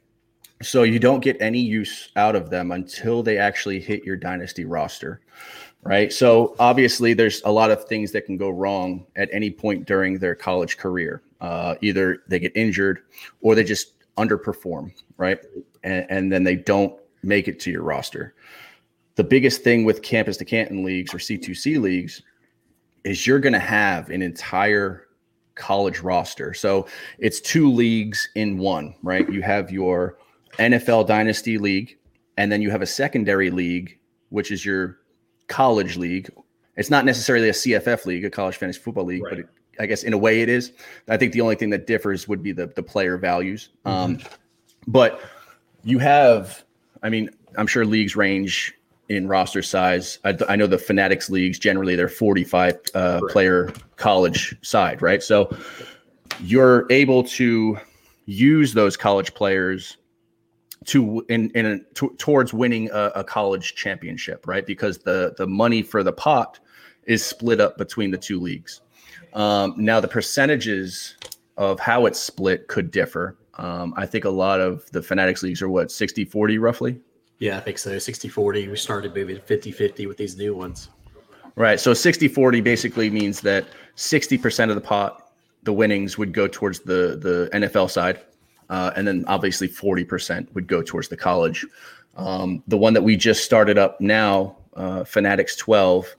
So 0.63 0.83
you 0.83 0.99
don't 0.99 1.21
get 1.21 1.37
any 1.41 1.61
use 1.61 2.11
out 2.17 2.35
of 2.37 2.51
them 2.51 2.73
until 2.73 3.23
they 3.23 3.39
actually 3.39 3.81
hit 3.81 4.05
your 4.05 4.17
dynasty 4.17 4.65
roster 4.65 5.21
right? 5.85 6.13
So 6.13 6.57
obviously, 6.59 7.15
there's 7.15 7.43
a 7.45 7.53
lot 7.53 7.71
of 7.71 7.85
things 7.85 8.11
that 8.13 8.27
can 8.27 8.37
go 8.37 8.51
wrong 8.51 9.07
at 9.17 9.29
any 9.33 9.51
point 9.51 9.87
during 9.87 10.19
their 10.19 10.35
college 10.35 10.77
career. 10.79 11.23
Uh, 11.41 11.75
either 11.83 12.23
they 12.27 12.39
get 12.39 12.57
injured 12.57 13.01
or 13.43 13.55
they 13.55 13.65
just 13.65 13.93
underperform, 14.17 14.93
right? 15.19 15.39
And, 15.83 16.07
and, 16.09 16.33
then 16.33 16.43
they 16.43 16.57
don't 16.57 16.99
make 17.23 17.49
it 17.49 17.61
to 17.61 17.71
your 17.71 17.83
roster. 17.83 18.35
The 19.17 19.25
biggest 19.25 19.63
thing 19.63 19.85
with 19.85 20.03
campus 20.03 20.39
to 20.39 20.45
Canton 20.45 20.85
leagues 20.85 21.13
or 21.13 21.19
C2C 21.19 21.81
leagues 21.81 22.23
is 23.05 23.27
you're 23.27 23.41
going 23.41 23.53
to 23.53 23.59
have 23.59 24.09
an 24.09 24.23
entire 24.23 25.09
college 25.55 26.01
roster. 26.01 26.55
So 26.55 26.87
it's 27.19 27.41
two 27.41 27.71
leagues 27.71 28.29
in 28.35 28.57
one, 28.57 28.95
right? 29.03 29.29
You 29.31 29.43
have 29.43 29.71
your 29.71 30.17
NFL 30.59 31.07
Dynasty 31.07 31.59
League, 31.59 31.99
and 32.39 32.51
then 32.51 32.63
you 32.63 32.71
have 32.71 32.83
a 32.83 32.87
secondary 32.87 33.51
league, 33.51 33.99
which 34.31 34.51
is 34.51 34.65
your 34.65 34.99
college 35.49 35.97
league. 35.97 36.31
It's 36.77 36.91
not 36.91 37.05
necessarily 37.05 37.49
a 37.49 37.53
CFF 37.53 38.07
league, 38.07 38.25
a 38.25 38.31
college 38.31 38.57
fantasy 38.57 38.81
football 38.81 39.05
league, 39.05 39.23
right. 39.23 39.31
but 39.31 39.39
it, 39.41 39.49
I 39.79 39.87
guess 39.87 40.03
in 40.03 40.13
a 40.13 40.19
way 40.19 40.43
it 40.43 40.49
is. 40.49 40.73
I 41.09 41.17
think 41.17 41.33
the 41.33 41.41
only 41.41 41.55
thing 41.55 41.71
that 41.71 41.87
differs 41.87 42.29
would 42.29 42.43
be 42.43 42.53
the 42.53 42.67
the 42.67 42.83
player 42.83 43.17
values. 43.17 43.71
Mm-hmm. 43.85 43.97
Um, 43.97 44.19
but 44.87 45.21
you 45.83 45.99
have, 45.99 46.65
I 47.03 47.11
mean, 47.11 47.31
I'm 47.57 47.67
sure 47.67 47.85
leagues 47.85 48.17
range 48.17 48.75
in 49.09 49.29
roster 49.29 49.63
size. 49.63 50.19
I, 50.25 50.37
I 50.49 50.57
know 50.57 50.67
the 50.67 50.79
Fanatics 50.79 51.31
leagues 51.31 51.59
generally 51.59 51.95
they're 51.95 52.09
45 52.09 52.79
uh, 52.95 53.21
player 53.29 53.73
college 53.97 54.57
side, 54.63 55.03
right? 55.03 55.23
So 55.23 55.55
you're 56.41 56.87
able 56.91 57.23
to 57.25 57.79
use 58.27 58.73
those 58.73 58.97
college 58.97 59.35
players 59.35 59.99
to 60.87 61.25
in 61.29 61.51
in 61.51 61.67
a, 61.67 61.79
towards 62.17 62.53
winning 62.53 62.91
a, 62.91 63.13
a, 63.17 63.25
college 63.25 63.75
championship, 63.75 64.47
right? 64.47 64.67
Because 64.67 64.99
the 64.99 65.35
the 65.37 65.47
money 65.47 65.83
for 65.83 66.03
the 66.03 66.13
pot 66.13 66.59
is 67.05 67.25
split 67.25 67.61
up 67.61 67.77
between 67.79 68.11
the 68.11 68.19
two 68.19 68.41
leagues. 68.41 68.81
Um, 69.35 69.75
now 69.77 70.01
the 70.01 70.09
percentages 70.09 71.17
of 71.57 71.81
how 71.81 72.07
it's 72.07 72.19
split 72.19 72.69
could 72.69 72.91
differ. 72.91 73.37
Um, 73.55 73.95
I 73.97 74.07
think 74.07 74.25
a 74.25 74.31
lot 74.31 74.61
of 74.61 74.91
the 74.91 75.03
Fanatics 75.03 75.43
leagues 75.43 75.63
are 75.63 75.69
what 75.69 75.91
60 75.91 76.25
40 76.25 76.59
roughly. 76.59 77.01
Yeah, 77.39 77.59
I 77.59 77.61
think 77.61 77.79
so. 77.79 77.99
60 77.99 78.29
40. 78.29 78.69
We 78.69 78.77
started 78.77 79.15
moving 79.15 79.41
50 79.41 79.71
50 79.71 80.07
with 80.07 80.17
these 80.17 80.37
new 80.37 80.55
ones. 80.55 80.89
Right. 81.57 81.79
So 81.79 81.95
60 81.95 82.29
40 82.29 82.61
basically 82.61 83.11
means 83.11 83.41
that 83.43 83.67
60% 83.97 84.71
of 84.71 84.75
the 84.75 84.81
pot, 84.81 85.31
the 85.63 85.73
winnings 85.73 86.19
would 86.19 86.33
go 86.33 86.49
towards 86.49 86.81
the 86.81 87.19
the 87.21 87.49
NFL 87.53 87.91
side 87.91 88.21
uh, 88.71 88.93
and 88.97 89.07
then 89.07 89.25
obviously 89.27 89.69
40% 89.69 90.53
would 90.55 90.67
go 90.67 90.83
towards 90.83 91.09
the 91.09 91.17
college. 91.17 91.67
Um, 92.17 92.63
the 92.69 92.77
one 92.77 92.95
that 92.95 93.03
we 93.03 93.17
just 93.17 93.45
started 93.45 93.79
up 93.79 94.01
now, 94.01 94.57
uh, 94.75 95.05
Fanatics 95.05 95.57
12, 95.57 96.15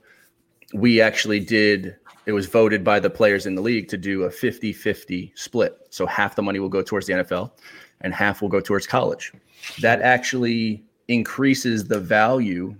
we 0.74 1.00
actually 1.00 1.40
did, 1.40 1.96
it 2.26 2.32
was 2.32 2.46
voted 2.46 2.84
by 2.84 3.00
the 3.00 3.10
players 3.10 3.46
in 3.46 3.54
the 3.54 3.62
league 3.62 3.88
to 3.88 3.96
do 3.96 4.24
a 4.24 4.30
50 4.30 4.72
50 4.72 5.32
split. 5.34 5.78
So 5.90 6.06
half 6.06 6.36
the 6.36 6.42
money 6.42 6.58
will 6.58 6.68
go 6.68 6.82
towards 6.82 7.06
the 7.06 7.14
NFL 7.14 7.52
and 8.00 8.12
half 8.12 8.42
will 8.42 8.48
go 8.48 8.60
towards 8.60 8.86
college. 8.86 9.32
That 9.80 10.02
actually 10.02 10.84
increases 11.08 11.86
the 11.86 12.00
value 12.00 12.74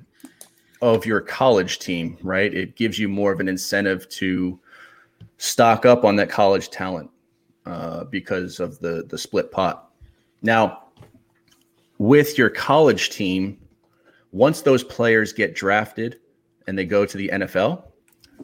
of 0.83 1.07
your 1.07 1.21
college 1.21 1.79
team, 1.79 2.19
right? 2.23 2.53
It 2.53 2.77
gives 2.77 2.99
you 2.99 3.09
more 3.09 3.33
of 3.33 3.41
an 3.41 3.49
incentive 3.49 4.09
to 4.11 4.59
stock 5.39 5.87
up 5.87 6.05
on 6.05 6.17
that 6.17 6.29
college 6.29 6.71
talent 6.71 7.11
uh, 7.67 8.05
because 8.05 8.61
of 8.61 8.79
the 8.81 9.05
the 9.09 9.19
split 9.19 9.51
pot. 9.51 9.91
Now, 10.43 10.85
with 11.99 12.39
your 12.39 12.51
college 12.51 13.11
team, 13.11 13.59
once 14.33 14.63
those 14.63 14.85
players 14.85 15.33
get 15.33 15.55
drafted 15.55 16.21
and 16.67 16.79
they 16.79 16.85
go 16.85 17.05
to 17.05 17.17
the 17.17 17.29
NFL, 17.29 17.85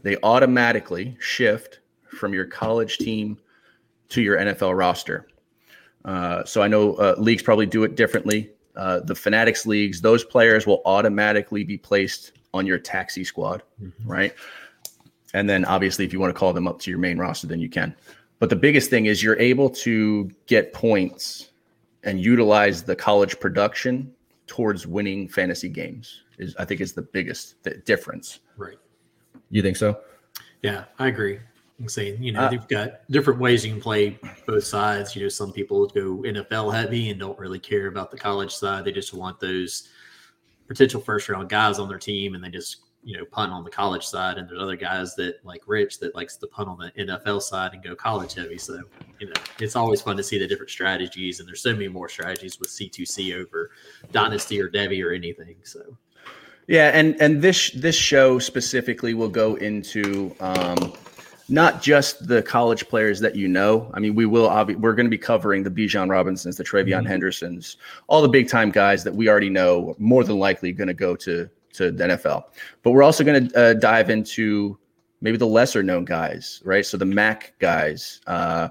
they 0.03 0.17
automatically 0.23 1.17
shift 1.21 1.81
from 2.05 2.33
your 2.33 2.45
college 2.45 2.99
team 2.99 3.39
to 4.09 4.23
your 4.23 4.39
NFL 4.39 4.77
roster. 4.77 5.29
Uh, 6.05 6.45
so 6.45 6.63
I 6.63 6.69
know 6.69 6.95
uh, 6.95 7.15
leagues 7.19 7.43
probably 7.43 7.67
do 7.67 7.85
it 7.85 7.95
differently. 7.95 8.51
Uh, 8.75 9.01
the 9.01 9.15
Fanatics 9.15 9.67
leagues, 9.67 10.01
those 10.01 10.25
players 10.25 10.67
will 10.67 10.83
automatically 10.85 11.63
be 11.63 11.77
placed 11.77 12.33
on 12.55 12.67
your 12.67 12.79
taxi 12.79 13.25
squad, 13.25 13.63
mm-hmm. 13.83 14.11
right? 14.11 14.35
And 15.35 15.49
then 15.49 15.65
obviously, 15.65 16.05
if 16.05 16.13
you 16.13 16.21
want 16.21 16.35
to 16.35 16.39
call 16.39 16.53
them 16.53 16.67
up 16.67 16.79
to 16.81 16.91
your 16.91 16.99
main 16.99 17.19
roster, 17.19 17.47
then 17.47 17.61
you 17.61 17.69
can. 17.69 17.95
But 18.43 18.51
the 18.51 18.57
biggest 18.57 18.91
thing 18.91 19.07
is 19.07 19.23
you're 19.23 19.39
able 19.39 19.71
to 19.71 20.29
get 20.47 20.73
points 20.73 21.53
and 22.03 22.21
utilize 22.21 22.83
the 22.83 22.97
college 22.97 23.39
production 23.39 24.13
towards 24.49 24.85
winning 24.85 25.29
fantasy 25.29 25.69
games. 25.69 26.25
Is 26.39 26.57
I 26.57 26.65
think 26.65 26.81
is 26.81 26.93
the 26.93 27.03
biggest 27.03 27.55
difference. 27.85 28.41
Right. 28.57 28.79
You 29.51 29.63
think 29.63 29.77
so? 29.77 30.01
Yeah, 30.61 30.87
I 30.99 31.07
agree. 31.07 31.39
I'm 31.79 31.89
saying, 31.89 32.21
you 32.21 32.33
know, 32.33 32.41
uh, 32.41 32.51
they've 32.51 32.67
got 32.67 33.09
different 33.13 33.39
ways 33.39 33.65
you 33.65 33.71
can 33.71 33.81
play 33.81 34.19
both 34.45 34.65
sides. 34.65 35.15
You 35.15 35.23
know, 35.23 35.29
some 35.29 35.53
people 35.53 35.87
go 35.87 36.25
NFL 36.25 36.75
heavy 36.75 37.11
and 37.11 37.21
don't 37.21 37.39
really 37.39 37.61
care 37.61 37.87
about 37.87 38.11
the 38.11 38.19
college 38.19 38.53
side. 38.53 38.85
They 38.85 38.91
just 38.91 39.15
want 39.15 39.39
those 39.39 39.89
potential 40.67 41.01
first 41.01 41.29
round 41.29 41.49
guys 41.49 41.79
on 41.79 41.89
their 41.89 41.97
team 41.97 42.35
and 42.35 42.43
they 42.43 42.49
just 42.49 42.79
you 43.03 43.17
know 43.17 43.25
punt 43.25 43.53
on 43.53 43.65
the 43.65 43.71
college 43.71 44.07
side, 44.07 44.39
and 44.39 44.49
there's 44.49 44.61
other 44.61 44.77
guys 44.77 45.15
that 45.17 45.45
like 45.45 45.63
Rich 45.67 45.99
that 46.01 46.15
likes 46.15 46.37
to 46.37 46.47
punt 46.47 46.69
on 46.69 46.79
the 46.79 46.91
NFL 47.05 47.43
side 47.43 47.73
and 47.75 47.83
go 47.83 47.95
college 47.95 48.35
heavy. 48.35 48.59
So 48.59 48.81
you 49.19 49.27
know 49.27 49.35
it's 49.59 49.77
always 49.77 50.01
fun 50.01 50.17
to 50.17 50.23
see 50.23 50.39
the 50.39 50.47
different 50.47 50.71
strategies, 50.71 51.41
and 51.41 51.49
there's 51.49 51.63
so 51.63 51.73
many 51.73 51.89
more 51.89 52.09
strategies 52.09 52.59
with 52.61 52.69
C2C 52.69 53.35
over 53.35 53.71
Dynasty 54.13 54.61
or 54.61 54.69
Devy 54.69 55.05
or 55.05 55.13
anything. 55.13 55.57
So 55.65 55.97
Yeah, 56.69 56.91
and 56.95 57.21
and 57.21 57.43
this 57.43 57.71
this 57.73 57.97
show 57.97 58.39
specifically 58.39 59.15
will 59.15 59.29
go 59.29 59.57
into 59.57 60.35
um, 60.41 60.93
not 61.49 61.83
just 61.83 62.29
the 62.29 62.43
college 62.43 62.89
players 62.89 63.21
that 63.21 63.35
you 63.35 63.49
know. 63.49 63.91
I 63.95 64.01
mean, 64.01 64.15
we 64.15 64.27
will 64.27 64.49
obvi- 64.49 64.77
we're 64.77 64.95
going 64.95 65.07
to 65.07 65.11
be 65.11 65.19
covering 65.19 65.65
the 65.65 65.71
Bijan 65.71 66.09
Robinsons, 66.09 66.57
the 66.57 66.65
TreVeyon 66.65 67.01
mm-hmm. 67.01 67.07
Hendersons, 67.07 67.77
all 68.07 68.23
the 68.23 68.29
big 68.29 68.49
time 68.49 68.71
guys 68.71 69.03
that 69.05 69.15
we 69.15 69.29
already 69.29 69.51
know 69.51 69.97
more 69.99 70.23
than 70.23 70.39
likely 70.39 70.73
going 70.73 70.89
to 70.89 70.95
go 70.95 71.17
to 71.17 71.51
to 71.75 71.91
the 71.91 72.05
NFL. 72.05 72.45
But 72.83 72.93
we're 72.93 73.03
also 73.03 73.25
going 73.25 73.49
to 73.49 73.59
uh, 73.59 73.75
dive 73.75 74.11
into 74.11 74.79
maybe 75.21 75.37
the 75.37 75.47
lesser 75.47 75.83
known 75.83 76.05
guys, 76.05 76.61
right? 76.65 76.85
So 76.85 76.97
the 76.97 77.07
MAC 77.07 77.55
guys. 77.59 78.21
Uh, 78.27 78.69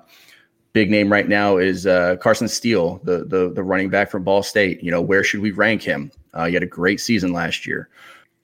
big 0.74 0.90
name 0.90 1.12
right 1.12 1.28
now 1.28 1.58
is 1.58 1.86
uh, 1.86 2.16
Carson 2.18 2.48
Steele, 2.48 3.02
the, 3.04 3.26
the 3.26 3.52
the 3.54 3.64
running 3.64 3.90
back 3.90 4.10
from 4.10 4.24
Ball 4.24 4.44
State. 4.44 4.84
You 4.84 4.92
know, 4.92 5.02
where 5.02 5.24
should 5.24 5.42
we 5.42 5.52
rank 5.52 5.82
him? 5.82 6.12
Uh, 6.34 6.46
he 6.46 6.54
had 6.54 6.64
a 6.64 6.68
great 6.68 7.00
season 7.00 7.34
last 7.34 7.66
year. 7.66 7.90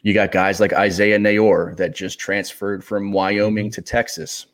You 0.01 0.13
got 0.13 0.31
guys 0.31 0.59
like 0.59 0.73
Isaiah 0.73 1.17
Neyor 1.17 1.75
that 1.77 1.95
just 1.95 2.19
transferred 2.19 2.83
from 2.83 3.11
Wyoming 3.11 3.71
to 3.71 3.81
Texas. 3.81 4.47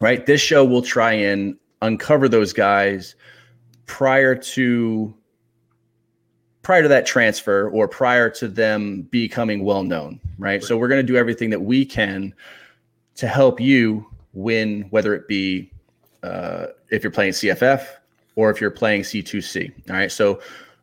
Right. 0.00 0.24
This 0.26 0.40
show 0.40 0.64
will 0.64 0.82
try 0.82 1.12
and 1.12 1.56
uncover 1.82 2.28
those 2.28 2.52
guys 2.52 3.14
prior 3.86 4.34
to 4.34 5.14
prior 6.66 6.82
to 6.82 6.88
that 6.88 7.06
transfer 7.06 7.70
or 7.70 7.86
prior 7.86 8.28
to 8.28 8.48
them 8.48 9.02
becoming 9.12 9.62
well 9.62 9.84
known. 9.84 10.18
Right. 10.36 10.54
right. 10.54 10.64
So 10.64 10.76
we're 10.76 10.88
going 10.88 10.98
to 10.98 11.06
do 11.06 11.16
everything 11.16 11.48
that 11.50 11.60
we 11.60 11.84
can 11.84 12.34
to 13.14 13.28
help 13.28 13.60
you 13.60 14.04
win, 14.32 14.82
whether 14.90 15.14
it 15.14 15.28
be 15.28 15.70
uh, 16.24 16.66
if 16.90 17.04
you're 17.04 17.12
playing 17.12 17.34
CFF 17.34 17.86
or 18.34 18.50
if 18.50 18.60
you're 18.60 18.72
playing 18.72 19.02
C2C. 19.02 19.90
All 19.90 19.94
right. 19.94 20.10
So 20.10 20.40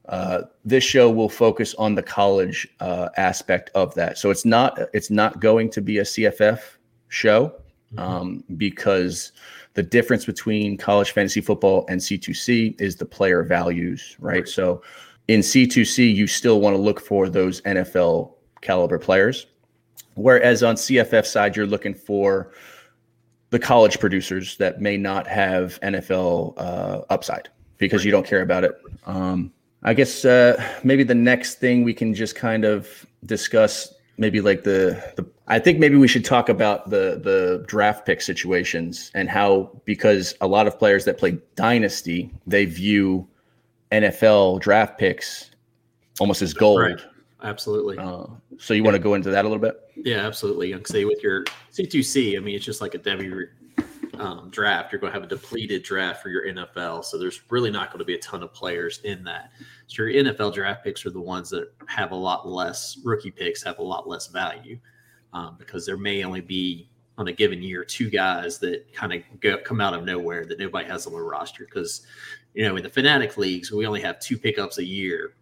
uh, 0.07 0.43
this 0.63 0.85
show 0.85 1.11
will 1.11 1.27
focus 1.27 1.75
on 1.75 1.95
the 1.95 2.03
college 2.03 2.65
uh, 2.79 3.09
aspect 3.17 3.69
of 3.75 3.93
that. 3.95 4.17
So 4.17 4.31
it's 4.31 4.45
not 4.45 4.79
it's 4.93 5.09
not 5.09 5.41
going 5.41 5.69
to 5.71 5.81
be 5.81 5.97
a 5.97 6.03
CFF 6.03 6.61
show 7.09 7.49
mm-hmm. 7.93 7.99
um, 7.99 8.43
because 8.55 9.33
the 9.73 9.83
difference 9.83 10.23
between 10.23 10.77
college 10.77 11.11
fantasy 11.11 11.41
football 11.41 11.85
and 11.89 11.99
C2C 11.99 12.79
is 12.79 12.95
the 12.95 13.05
player 13.05 13.43
values, 13.43 14.15
right? 14.19 14.33
right. 14.35 14.47
So 14.47 14.81
in 15.27 15.39
C2C, 15.39 16.13
you 16.13 16.27
still 16.27 16.59
want 16.59 16.75
to 16.75 16.81
look 16.81 16.99
for 16.99 17.29
those 17.29 17.61
NFL 17.61 18.33
caliber 18.61 18.99
players, 18.99 19.47
whereas 20.15 20.63
on 20.63 20.75
CFF 20.75 21.25
side, 21.25 21.55
you're 21.55 21.65
looking 21.65 21.93
for 21.93 22.51
the 23.49 23.59
college 23.59 23.99
producers 23.99 24.57
that 24.57 24.81
may 24.81 24.97
not 24.97 25.27
have 25.27 25.79
NFL 25.81 26.55
uh, 26.57 27.01
upside 27.09 27.49
because 27.77 28.03
you 28.03 28.11
don't 28.11 28.25
care 28.25 28.41
about 28.41 28.63
it. 28.63 28.71
Um, 29.05 29.51
I 29.83 29.93
guess 29.93 30.25
uh, 30.25 30.63
maybe 30.83 31.03
the 31.03 31.15
next 31.15 31.59
thing 31.59 31.83
we 31.83 31.93
can 31.93 32.13
just 32.13 32.35
kind 32.35 32.65
of 32.65 33.05
discuss, 33.25 33.93
maybe 34.17 34.41
like 34.41 34.63
the 34.63 35.13
the. 35.17 35.25
I 35.47 35.59
think 35.59 35.77
maybe 35.77 35.97
we 35.97 36.07
should 36.07 36.23
talk 36.23 36.47
about 36.49 36.89
the 36.89 37.19
the 37.21 37.63
draft 37.67 38.05
pick 38.05 38.21
situations 38.21 39.11
and 39.13 39.29
how 39.29 39.69
because 39.85 40.35
a 40.39 40.47
lot 40.47 40.67
of 40.67 40.79
players 40.79 41.03
that 41.05 41.17
play 41.17 41.37
dynasty 41.55 42.31
they 42.47 42.63
view 42.65 43.27
NFL 43.93 44.59
draft 44.61 44.97
picks 44.97 45.51
almost 46.19 46.41
as 46.41 46.53
gold. 46.53 46.81
Right. 46.81 46.99
Absolutely. 47.43 47.97
Uh, 47.97 48.25
so 48.57 48.73
you 48.73 48.81
yeah. 48.81 48.85
want 48.85 48.95
to 48.95 48.99
go 48.99 49.15
into 49.15 49.29
that 49.29 49.45
a 49.45 49.47
little 49.47 49.61
bit? 49.61 49.79
Yeah, 49.95 50.25
absolutely. 50.25 50.73
Like 50.73 50.87
say 50.87 51.05
with 51.05 51.21
your 51.21 51.43
C2C, 51.73 52.37
I 52.37 52.39
mean, 52.39 52.55
it's 52.55 52.65
just 52.65 52.81
like 52.81 52.95
a 52.95 52.99
um, 54.19 54.49
draft. 54.49 54.91
You're 54.91 55.01
going 55.01 55.11
to 55.11 55.19
have 55.19 55.23
a 55.23 55.27
depleted 55.27 55.83
draft 55.83 56.21
for 56.21 56.29
your 56.29 56.45
NFL. 56.47 57.03
So 57.03 57.17
there's 57.17 57.41
really 57.49 57.71
not 57.71 57.89
going 57.89 57.99
to 57.99 58.05
be 58.05 58.15
a 58.15 58.19
ton 58.19 58.43
of 58.43 58.53
players 58.53 59.01
in 59.03 59.23
that. 59.25 59.51
So 59.87 60.03
your 60.03 60.23
NFL 60.23 60.53
draft 60.53 60.83
picks 60.83 61.05
are 61.05 61.09
the 61.09 61.21
ones 61.21 61.49
that 61.49 61.73
have 61.87 62.11
a 62.11 62.15
lot 62.15 62.47
less 62.47 62.99
rookie 63.03 63.31
picks, 63.31 63.63
have 63.63 63.79
a 63.79 63.83
lot 63.83 64.07
less 64.07 64.27
value 64.27 64.79
um, 65.33 65.55
because 65.57 65.85
there 65.85 65.97
may 65.97 66.23
only 66.23 66.41
be 66.41 66.89
on 67.17 67.27
a 67.27 67.31
given 67.31 67.61
year 67.61 67.83
two 67.83 68.09
guys 68.09 68.57
that 68.59 68.91
kind 68.93 69.13
of 69.13 69.63
come 69.63 69.79
out 69.79 69.93
of 69.93 70.03
nowhere 70.03 70.45
that 70.45 70.59
nobody 70.59 70.87
has 70.87 71.05
on 71.05 71.13
their 71.13 71.23
roster. 71.23 71.65
Because, 71.65 72.05
you 72.53 72.63
know, 72.67 72.75
in 72.75 72.83
the 72.83 72.89
Fanatic 72.89 73.37
leagues, 73.37 73.71
we 73.71 73.85
only 73.85 74.01
have 74.01 74.19
two 74.19 74.37
pickups 74.37 74.79
a 74.79 74.85
year 74.85 75.33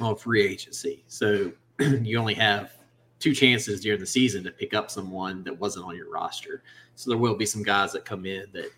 on 0.00 0.16
free 0.16 0.46
agency. 0.46 1.04
So 1.08 1.52
you 1.80 2.18
only 2.18 2.34
have 2.34 2.72
two 3.18 3.34
chances 3.34 3.80
during 3.80 4.00
the 4.00 4.06
season 4.06 4.42
to 4.44 4.50
pick 4.50 4.74
up 4.74 4.90
someone 4.90 5.44
that 5.44 5.58
wasn't 5.58 5.84
on 5.84 5.96
your 5.96 6.10
roster. 6.10 6.62
So 6.94 7.10
there 7.10 7.18
will 7.18 7.36
be 7.36 7.46
some 7.46 7.62
guys 7.62 7.92
that 7.92 8.04
come 8.04 8.26
in 8.26 8.46
that 8.52 8.70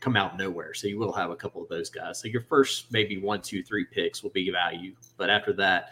come 0.00 0.16
out 0.16 0.36
nowhere. 0.38 0.74
So 0.74 0.86
you 0.86 0.98
will 0.98 1.12
have 1.12 1.30
a 1.30 1.36
couple 1.36 1.62
of 1.62 1.68
those 1.68 1.90
guys. 1.90 2.20
So 2.20 2.28
your 2.28 2.42
first 2.42 2.92
maybe 2.92 3.18
one, 3.18 3.40
two, 3.40 3.62
three 3.62 3.84
picks 3.84 4.22
will 4.22 4.30
be 4.30 4.50
value, 4.50 4.94
but 5.16 5.30
after 5.30 5.52
that, 5.54 5.90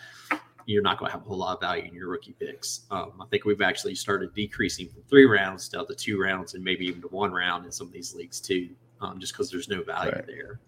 you're 0.67 0.83
not 0.83 0.99
going 0.99 1.11
to 1.11 1.17
have 1.17 1.27
a 1.27 1.29
whole 1.29 1.39
lot 1.39 1.55
of 1.55 1.61
value 1.61 1.85
in 1.85 1.95
your 1.95 2.09
rookie 2.09 2.35
picks. 2.39 2.83
Um, 2.91 3.13
I 3.21 3.27
think 3.27 3.45
we've 3.45 3.61
actually 3.61 3.95
started 3.95 4.35
decreasing 4.35 4.89
from 4.89 5.03
three 5.09 5.27
rounds 5.27 5.69
down 5.69 5.87
to 5.87 5.95
two 5.95 6.21
rounds 6.21 6.55
and 6.55 6.65
maybe 6.65 6.87
even 6.87 7.03
to 7.03 7.09
one 7.09 7.33
round 7.33 7.67
in 7.67 7.73
some 7.73 7.87
of 7.87 7.93
these 7.93 8.15
leagues 8.15 8.41
too, 8.41 8.71
um, 9.01 9.21
just 9.21 9.33
because 9.33 9.51
there's 9.51 9.69
no 9.69 9.83
value 9.83 10.13
right. 10.13 10.27
there. 10.27 10.61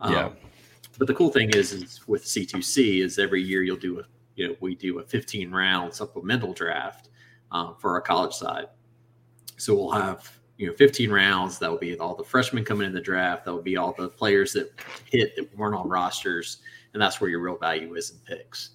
Um, 0.00 0.12
yeah. 0.12 0.28
But 0.98 1.06
the 1.06 1.14
cool 1.14 1.30
thing 1.30 1.50
is, 1.50 1.72
is 1.72 2.06
with 2.08 2.24
C2C 2.24 3.02
is 3.02 3.18
every 3.18 3.42
year 3.42 3.62
you'll 3.62 3.76
do 3.76 4.00
a 4.00 4.04
you 4.36 4.48
know, 4.48 4.56
we 4.60 4.74
do 4.74 5.00
a 5.00 5.02
15 5.02 5.50
round 5.50 5.92
supplemental 5.92 6.52
draft 6.52 7.08
um, 7.50 7.74
for 7.78 7.92
our 7.92 8.00
college 8.00 8.34
side. 8.34 8.66
So 9.56 9.74
we'll 9.74 9.90
have, 9.90 10.30
you 10.58 10.66
know, 10.66 10.74
15 10.74 11.10
rounds. 11.10 11.58
That 11.58 11.70
will 11.70 11.78
be 11.78 11.98
all 11.98 12.14
the 12.14 12.24
freshmen 12.24 12.64
coming 12.64 12.86
in 12.86 12.92
the 12.92 13.00
draft. 13.00 13.46
That 13.46 13.52
will 13.52 13.62
be 13.62 13.78
all 13.78 13.94
the 13.96 14.08
players 14.08 14.52
that 14.52 14.72
hit 15.10 15.34
that 15.36 15.56
weren't 15.56 15.74
on 15.74 15.88
rosters. 15.88 16.58
And 16.92 17.02
that's 17.02 17.20
where 17.20 17.30
your 17.30 17.40
real 17.40 17.56
value 17.56 17.94
is 17.94 18.10
in 18.10 18.18
picks. 18.18 18.70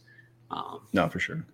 Um, 0.52 0.82
no, 0.94 1.10
for 1.10 1.20
sure. 1.20 1.46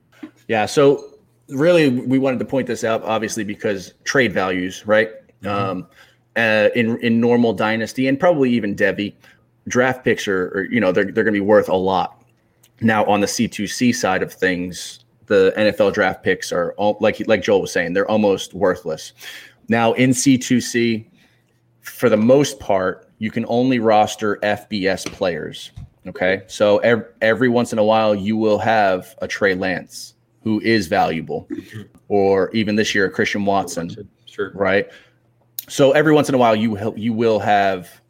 Yeah. 0.48 0.66
So 0.66 1.20
really, 1.50 1.90
we 1.90 2.20
wanted 2.20 2.40
to 2.40 2.46
point 2.46 2.68
this 2.68 2.84
out, 2.84 3.04
obviously, 3.04 3.44
because 3.44 3.94
trade 4.04 4.34
values, 4.34 4.86
right? 4.86 5.12
Mm-hmm. 5.42 5.48
Um, 5.48 5.88
uh, 6.36 6.70
in 6.76 6.98
in 7.00 7.20
normal 7.20 7.54
dynasty 7.54 8.08
and 8.08 8.20
probably 8.20 8.52
even 8.52 8.76
Devy, 8.76 9.14
draft 9.68 10.04
picks 10.04 10.28
are, 10.28 10.48
are 10.50 10.68
you 10.70 10.80
know 10.80 10.92
they're 10.92 11.06
they're 11.06 11.24
going 11.24 11.34
to 11.34 11.40
be 11.40 11.40
worth 11.40 11.70
a 11.70 11.76
lot 11.76 12.18
now 12.82 13.06
on 13.06 13.22
the 13.22 13.28
C2C 13.28 13.96
side 13.96 14.22
of 14.22 14.32
things, 14.32 15.00
the 15.26 15.54
NFL 15.58 15.94
draft 15.94 16.24
picks 16.24 16.52
are 16.52 16.74
all, 16.74 16.98
like 17.02 17.22
like 17.28 17.42
Joel 17.42 17.62
was 17.62 17.72
saying, 17.72 17.94
they're 17.94 18.10
almost 18.10 18.54
worthless. 18.54 19.14
Now 19.68 19.94
in 19.94 20.12
C2C, 20.12 21.06
for 21.82 22.10
the 22.10 22.18
most 22.18 22.60
part, 22.60 23.10
you 23.20 23.32
can 23.32 23.46
only 23.48 23.80
roster 23.80 24.38
FBS 24.44 25.12
players. 25.12 25.72
Okay, 26.08 26.44
so 26.48 26.78
every, 26.80 27.06
every 27.22 27.50
once 27.50 27.74
in 27.74 27.80
a 27.80 27.84
while, 27.84 28.16
you 28.16 28.38
will 28.38 28.60
have 28.60 29.16
a 29.22 29.28
Trey 29.28 29.56
Lance 29.56 30.14
who 30.44 30.62
is 30.62 30.88
valuable, 30.88 31.48
or 32.08 32.50
even 32.52 32.76
this 32.76 32.96
year, 32.96 33.06
a 33.06 33.12
Christian 33.12 33.46
Watson. 33.46 34.08
Sure. 34.26 34.52
Right. 34.54 34.88
So 35.68 35.92
every 35.92 36.14
once 36.14 36.30
in 36.30 36.36
a 36.36 36.38
while, 36.38 36.56
you 36.56 36.94
you 36.96 37.14
will 37.14 37.40
have 37.40 38.02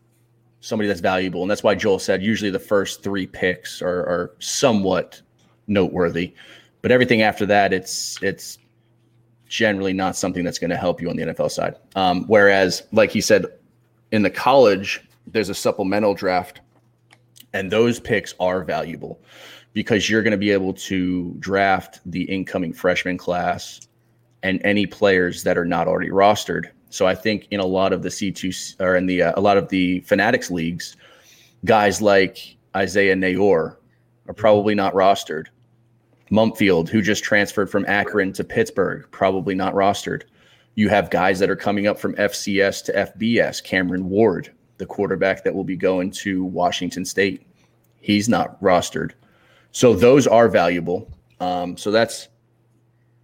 somebody 0.61 0.87
that's 0.87 0.99
valuable. 0.99 1.41
And 1.41 1.49
that's 1.49 1.63
why 1.63 1.75
Joel 1.75 1.99
said 1.99 2.21
usually 2.21 2.51
the 2.51 2.59
first 2.59 3.03
three 3.03 3.25
picks 3.25 3.81
are, 3.81 4.01
are 4.01 4.35
somewhat 4.39 5.21
noteworthy, 5.67 6.33
but 6.81 6.91
everything 6.91 7.21
after 7.21 7.45
that, 7.45 7.73
it's 7.73 8.21
it's 8.21 8.59
generally 9.47 9.93
not 9.93 10.15
something 10.15 10.43
that's 10.43 10.59
going 10.59 10.69
to 10.69 10.77
help 10.77 11.01
you 11.01 11.09
on 11.09 11.15
the 11.15 11.23
NFL 11.23 11.51
side. 11.51 11.75
Um, 11.95 12.25
whereas, 12.27 12.83
like 12.91 13.11
he 13.11 13.21
said, 13.21 13.45
in 14.11 14.21
the 14.21 14.29
college, 14.29 15.01
there's 15.25 15.49
a 15.49 15.55
supplemental 15.55 16.13
draft, 16.13 16.61
and 17.53 17.71
those 17.71 17.99
picks 17.99 18.33
are 18.39 18.63
valuable 18.63 19.19
because 19.73 20.09
you're 20.09 20.23
going 20.23 20.31
to 20.31 20.37
be 20.37 20.51
able 20.51 20.73
to 20.73 21.35
draft 21.39 21.99
the 22.05 22.23
incoming 22.23 22.73
freshman 22.73 23.17
class 23.17 23.87
and 24.43 24.61
any 24.63 24.85
players 24.85 25.43
that 25.43 25.57
are 25.57 25.65
not 25.65 25.87
already 25.87 26.09
rostered 26.09 26.69
so 26.89 27.05
I 27.05 27.15
think 27.15 27.47
in 27.51 27.59
a 27.59 27.65
lot 27.65 27.93
of 27.93 28.01
the 28.01 28.09
C2 28.09 28.79
or 28.79 28.95
in 28.95 29.05
the 29.05 29.23
uh, 29.23 29.33
a 29.35 29.41
lot 29.41 29.57
of 29.57 29.69
the 29.69 29.99
Fanatics 30.01 30.49
leagues, 30.49 30.95
guys 31.65 32.01
like 32.01 32.57
Isaiah 32.75 33.15
Neyor 33.15 33.77
are 34.27 34.33
probably 34.33 34.75
not 34.75 34.93
rostered. 34.93 35.47
Mumpfield, 36.31 36.89
who 36.89 37.01
just 37.01 37.23
transferred 37.23 37.69
from 37.69 37.85
Akron 37.85 38.33
to 38.33 38.43
Pittsburgh, 38.43 39.07
probably 39.11 39.55
not 39.55 39.73
rostered. 39.73 40.23
You 40.75 40.89
have 40.89 41.09
guys 41.09 41.39
that 41.39 41.49
are 41.49 41.55
coming 41.55 41.87
up 41.87 41.97
from 41.97 42.15
FCS 42.15 42.83
to 42.85 42.93
FBS. 42.93 43.63
Cameron 43.63 44.09
Ward, 44.09 44.53
the 44.77 44.85
quarterback 44.85 45.43
that 45.43 45.53
will 45.53 45.63
be 45.63 45.75
going 45.75 46.11
to 46.11 46.43
Washington 46.45 47.05
State, 47.05 47.45
he's 47.99 48.29
not 48.29 48.61
rostered. 48.61 49.11
So 49.71 49.93
those 49.93 50.27
are 50.27 50.47
valuable. 50.47 51.11
Um, 51.39 51.77
so 51.77 51.91
that's 51.91 52.29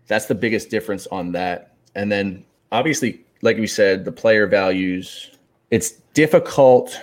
that's 0.08 0.26
the 0.26 0.36
biggest 0.36 0.70
difference 0.70 1.08
on 1.08 1.32
that. 1.32 1.76
And 1.96 2.12
then 2.12 2.44
obviously 2.72 3.24
like 3.44 3.58
we 3.58 3.68
said, 3.68 4.06
the 4.06 4.12
player 4.12 4.48
values, 4.48 5.32
it's 5.70 5.92
difficult 6.14 7.00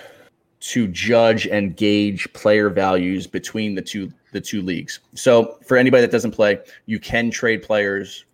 to 0.59 0.87
judge 0.87 1.47
and 1.47 1.77
gauge 1.77 2.31
player 2.33 2.69
values 2.69 3.27
between 3.27 3.75
the 3.75 3.81
two 3.81 4.11
the 4.31 4.41
two 4.41 4.61
leagues. 4.61 4.99
So 5.13 5.57
for 5.65 5.77
anybody 5.77 6.01
that 6.01 6.11
doesn't 6.11 6.31
play, 6.31 6.59
you 6.87 6.99
can 6.99 7.29
trade 7.29 7.61
players 7.61 8.25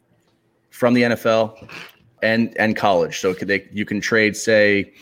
from 0.70 0.94
the 0.94 1.04
NFL 1.04 1.70
and 2.24 2.56
and 2.58 2.76
college. 2.76 3.20
So 3.20 3.34
they, 3.34 3.68
you 3.72 3.84
can 3.84 4.00
trade, 4.00 4.38
say, 4.38 4.94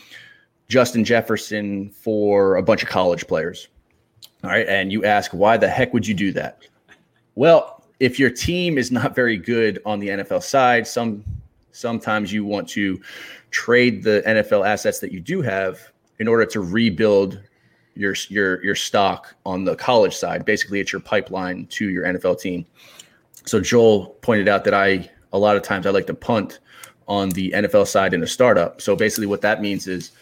Justin 0.68 1.04
Jefferson 1.04 1.90
for 1.90 2.56
a 2.56 2.62
bunch 2.62 2.82
of 2.82 2.88
college 2.88 3.26
players. 3.26 3.68
All 4.44 4.50
right, 4.50 4.66
and 4.68 4.92
you 4.92 5.04
ask 5.04 5.32
why 5.32 5.56
the 5.56 5.68
heck 5.68 5.92
would 5.92 6.06
you 6.06 6.14
do 6.14 6.32
that? 6.32 6.62
Well, 7.34 7.84
if 8.00 8.18
your 8.18 8.30
team 8.30 8.78
is 8.78 8.90
not 8.90 9.14
very 9.14 9.36
good 9.36 9.80
on 9.86 9.98
the 9.98 10.08
NFL 10.08 10.42
side, 10.42 10.86
some 10.86 11.24
sometimes 11.72 12.32
you 12.32 12.44
want 12.44 12.68
to 12.70 13.00
trade 13.50 14.02
the 14.02 14.22
NFL 14.26 14.66
assets 14.66 14.98
that 15.00 15.12
you 15.12 15.20
do 15.20 15.42
have 15.42 15.92
in 16.18 16.28
order 16.28 16.44
to 16.46 16.60
rebuild 16.60 17.40
your 17.94 18.14
your 18.28 18.62
your 18.64 18.74
stock 18.74 19.34
on 19.44 19.64
the 19.64 19.76
college 19.76 20.14
side. 20.14 20.44
Basically, 20.44 20.80
it's 20.80 20.92
your 20.92 21.00
pipeline 21.00 21.66
to 21.68 21.88
your 21.88 22.04
NFL 22.04 22.40
team. 22.40 22.66
So 23.44 23.60
Joel 23.60 24.06
pointed 24.22 24.48
out 24.48 24.64
that 24.64 24.74
I 24.74 25.10
a 25.32 25.38
lot 25.38 25.56
of 25.56 25.62
times 25.62 25.86
I 25.86 25.90
like 25.90 26.06
to 26.08 26.14
punt 26.14 26.60
on 27.08 27.30
the 27.30 27.52
NFL 27.52 27.86
side 27.86 28.14
in 28.14 28.22
a 28.22 28.26
startup. 28.26 28.80
So 28.80 28.96
basically, 28.96 29.26
what 29.26 29.40
that 29.42 29.60
means 29.60 29.86
is 29.86 30.12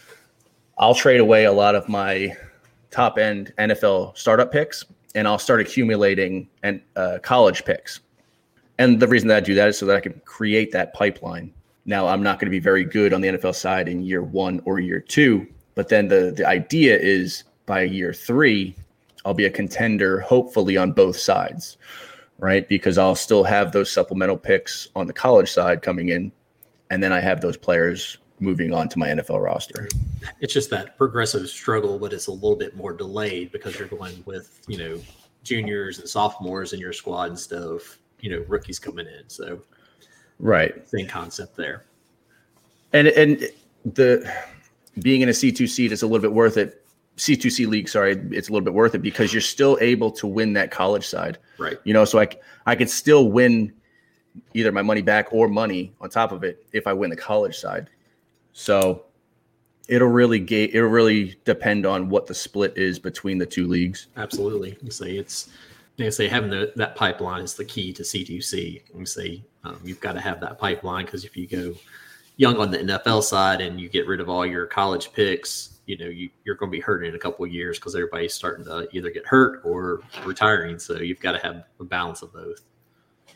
I'll 0.79 0.95
trade 0.95 1.21
away 1.21 1.45
a 1.45 1.53
lot 1.53 1.75
of 1.75 1.89
my 1.89 2.37
top 2.91 3.19
end 3.19 3.53
NFL 3.59 4.17
startup 4.17 4.51
picks 4.51 4.85
and 5.15 5.29
I'll 5.29 5.39
start 5.39 5.61
accumulating 5.61 6.49
and 6.63 6.81
uh, 6.97 7.19
college 7.23 7.65
picks. 7.65 8.01
And 8.79 8.99
the 8.99 9.07
reason 9.07 9.29
that 9.29 9.37
I 9.37 9.41
do 9.41 9.55
that 9.55 9.69
is 9.69 9.79
so 9.79 9.87
that 9.87 9.97
I 9.97 10.01
can 10.01 10.21
create 10.25 10.73
that 10.73 10.93
pipeline. 10.95 11.53
Now, 11.87 12.09
I'm 12.09 12.23
not 12.23 12.39
going 12.39 12.47
to 12.47 12.51
be 12.51 12.59
very 12.59 12.85
good 12.85 13.13
on 13.13 13.21
the 13.21 13.29
NFL 13.29 13.55
side 13.55 13.89
in 13.89 14.03
year 14.03 14.23
one 14.23 14.61
or 14.65 14.81
year 14.81 15.01
two, 15.01 15.47
but 15.75 15.89
then 15.89 16.09
the 16.09 16.33
the 16.37 16.47
idea 16.47 16.99
is 16.99 17.45
by 17.67 17.83
year 17.83 18.13
three, 18.13 18.75
I'll 19.25 19.35
be 19.35 19.45
a 19.45 19.51
contender, 19.51 20.21
hopefully 20.21 20.77
on 20.77 20.93
both 20.93 21.17
sides, 21.17 21.77
right? 22.39 22.69
Because 22.69 22.99
I'll 22.99 23.15
still 23.15 23.45
have 23.45 23.73
those 23.73 23.93
supplemental 23.93 24.37
picks 24.37 24.89
on 24.97 25.07
the 25.07 25.13
college 25.13 25.51
side 25.53 25.83
coming 25.83 26.09
in, 26.09 26.33
and 26.91 27.03
then 27.03 27.13
I 27.13 27.21
have 27.21 27.41
those 27.41 27.57
players 27.57 28.19
moving 28.45 28.73
on 28.73 28.89
to 28.91 28.99
my 28.99 29.09
NFL 29.09 29.43
roster. 29.43 29.89
It's 30.41 30.53
just 30.53 30.71
that 30.71 30.97
progressive 30.97 31.49
struggle, 31.49 31.99
but 31.99 32.13
it's 32.13 32.29
a 32.29 32.33
little 32.33 32.57
bit 32.57 32.77
more 32.77 32.93
delayed 32.93 33.51
because 33.51 33.79
you're 33.79 33.89
going 33.89 34.23
with, 34.27 34.61
you 34.69 34.79
know, 34.79 35.01
juniors 35.43 35.99
and 35.99 36.09
sophomores 36.09 36.73
in 36.73 36.81
your 36.81 36.93
squad 36.93 37.31
instead 37.31 37.63
of, 37.63 37.99
you 38.21 38.31
know, 38.31 38.45
rookies 38.49 38.79
coming 38.79 39.07
in. 39.07 39.29
So, 39.29 39.61
right. 40.39 40.87
Same 40.89 41.09
concept 41.09 41.57
there. 41.57 41.85
And, 42.93 43.09
and 43.09 43.51
the 43.85 44.33
being 45.01 45.23
in 45.23 45.29
a 45.29 45.33
C2 45.33 45.69
seat 45.69 45.93
is 45.93 46.03
a 46.03 46.07
little 46.07 46.23
bit 46.23 46.33
worth 46.33 46.57
it. 46.57 46.81
C2C 47.17 47.69
league, 47.69 47.89
sorry, 47.89 48.13
it's 48.31 48.49
a 48.49 48.53
little 48.53 48.65
bit 48.65 48.75
worth 48.75 48.95
it 48.95 49.03
because 49.03 49.33
you're 49.33 49.41
still 49.41 49.79
able 49.81 50.11
to 50.11 50.27
win 50.27 50.53
that 50.55 50.71
college 50.71 51.07
side. 51.07 51.39
Right. 51.59 51.79
You 51.85 51.93
know, 51.95 52.05
so 52.05 52.19
I, 52.19 52.29
I 52.67 52.75
could 52.75 52.91
still 52.91 53.31
win 53.31 53.73
either 54.53 54.73
my 54.73 54.83
money 54.83 55.03
back 55.03 55.33
or 55.33 55.49
money 55.49 55.93
on 56.01 56.11
top 56.11 56.33
of 56.33 56.43
it 56.43 56.67
if 56.73 56.87
I 56.87 56.93
win 56.93 57.11
the 57.11 57.17
college 57.17 57.57
side. 57.57 57.89
So 58.55 59.05
it'll 59.89 60.09
really 60.09 60.39
ga- 60.39 60.71
it'll 60.73 60.89
really 60.89 61.37
depend 61.45 61.85
on 61.85 62.09
what 62.09 62.27
the 62.27 62.35
split 62.35 62.79
is 62.79 62.99
between 62.99 63.37
the 63.37 63.45
two 63.45 63.67
leagues. 63.67 64.07
Absolutely. 64.17 64.79
You 64.81 64.91
say 64.91 65.17
it's 65.17 65.51
you 65.97 66.11
say 66.11 66.29
having 66.29 66.51
the, 66.51 66.73
that 66.77 66.97
pipeline 66.97 67.43
is 67.43 67.55
the 67.55 67.65
key 67.65 67.93
to 67.93 68.03
C2C. 68.03 68.83
You 68.97 69.07
say 69.07 69.45
um, 69.65 69.79
you've 69.85 70.01
got 70.01 70.13
to 70.13 70.21
have 70.21 70.41
that 70.41 70.59
pipeline 70.59 71.05
because 71.05 71.25
if 71.25 71.37
you 71.37 71.47
go 71.47 71.75
young 72.37 72.57
on 72.57 72.71
the 72.71 72.79
NFL 72.79 73.23
side 73.23 73.61
and 73.61 73.81
you 73.81 73.89
get 73.89 74.07
rid 74.07 74.21
of 74.21 74.29
all 74.29 74.47
your 74.47 74.67
college 74.67 75.13
picks, 75.13 75.79
you 75.87 75.99
know 75.99 76.07
you, 76.07 76.31
you're 76.45 76.55
going 76.55 76.71
to 76.71 76.77
be 76.77 76.81
hurting 76.81 77.11
in 77.11 77.17
a 77.17 77.19
couple 77.19 77.45
of 77.45 77.53
years 77.53 77.79
because 77.79 77.95
everybody's 77.95 78.35
starting 78.35 78.65
to 78.65 78.89
either 78.93 79.11
get 79.11 79.27
hurt 79.27 79.61
or 79.65 80.01
retiring. 80.25 80.79
So 80.79 81.01
you've 81.01 81.21
got 81.21 81.33
to 81.33 81.39
have 81.39 81.65
a 81.81 81.85
balance 81.85 82.23
of 82.23 82.33
both. 82.33 82.61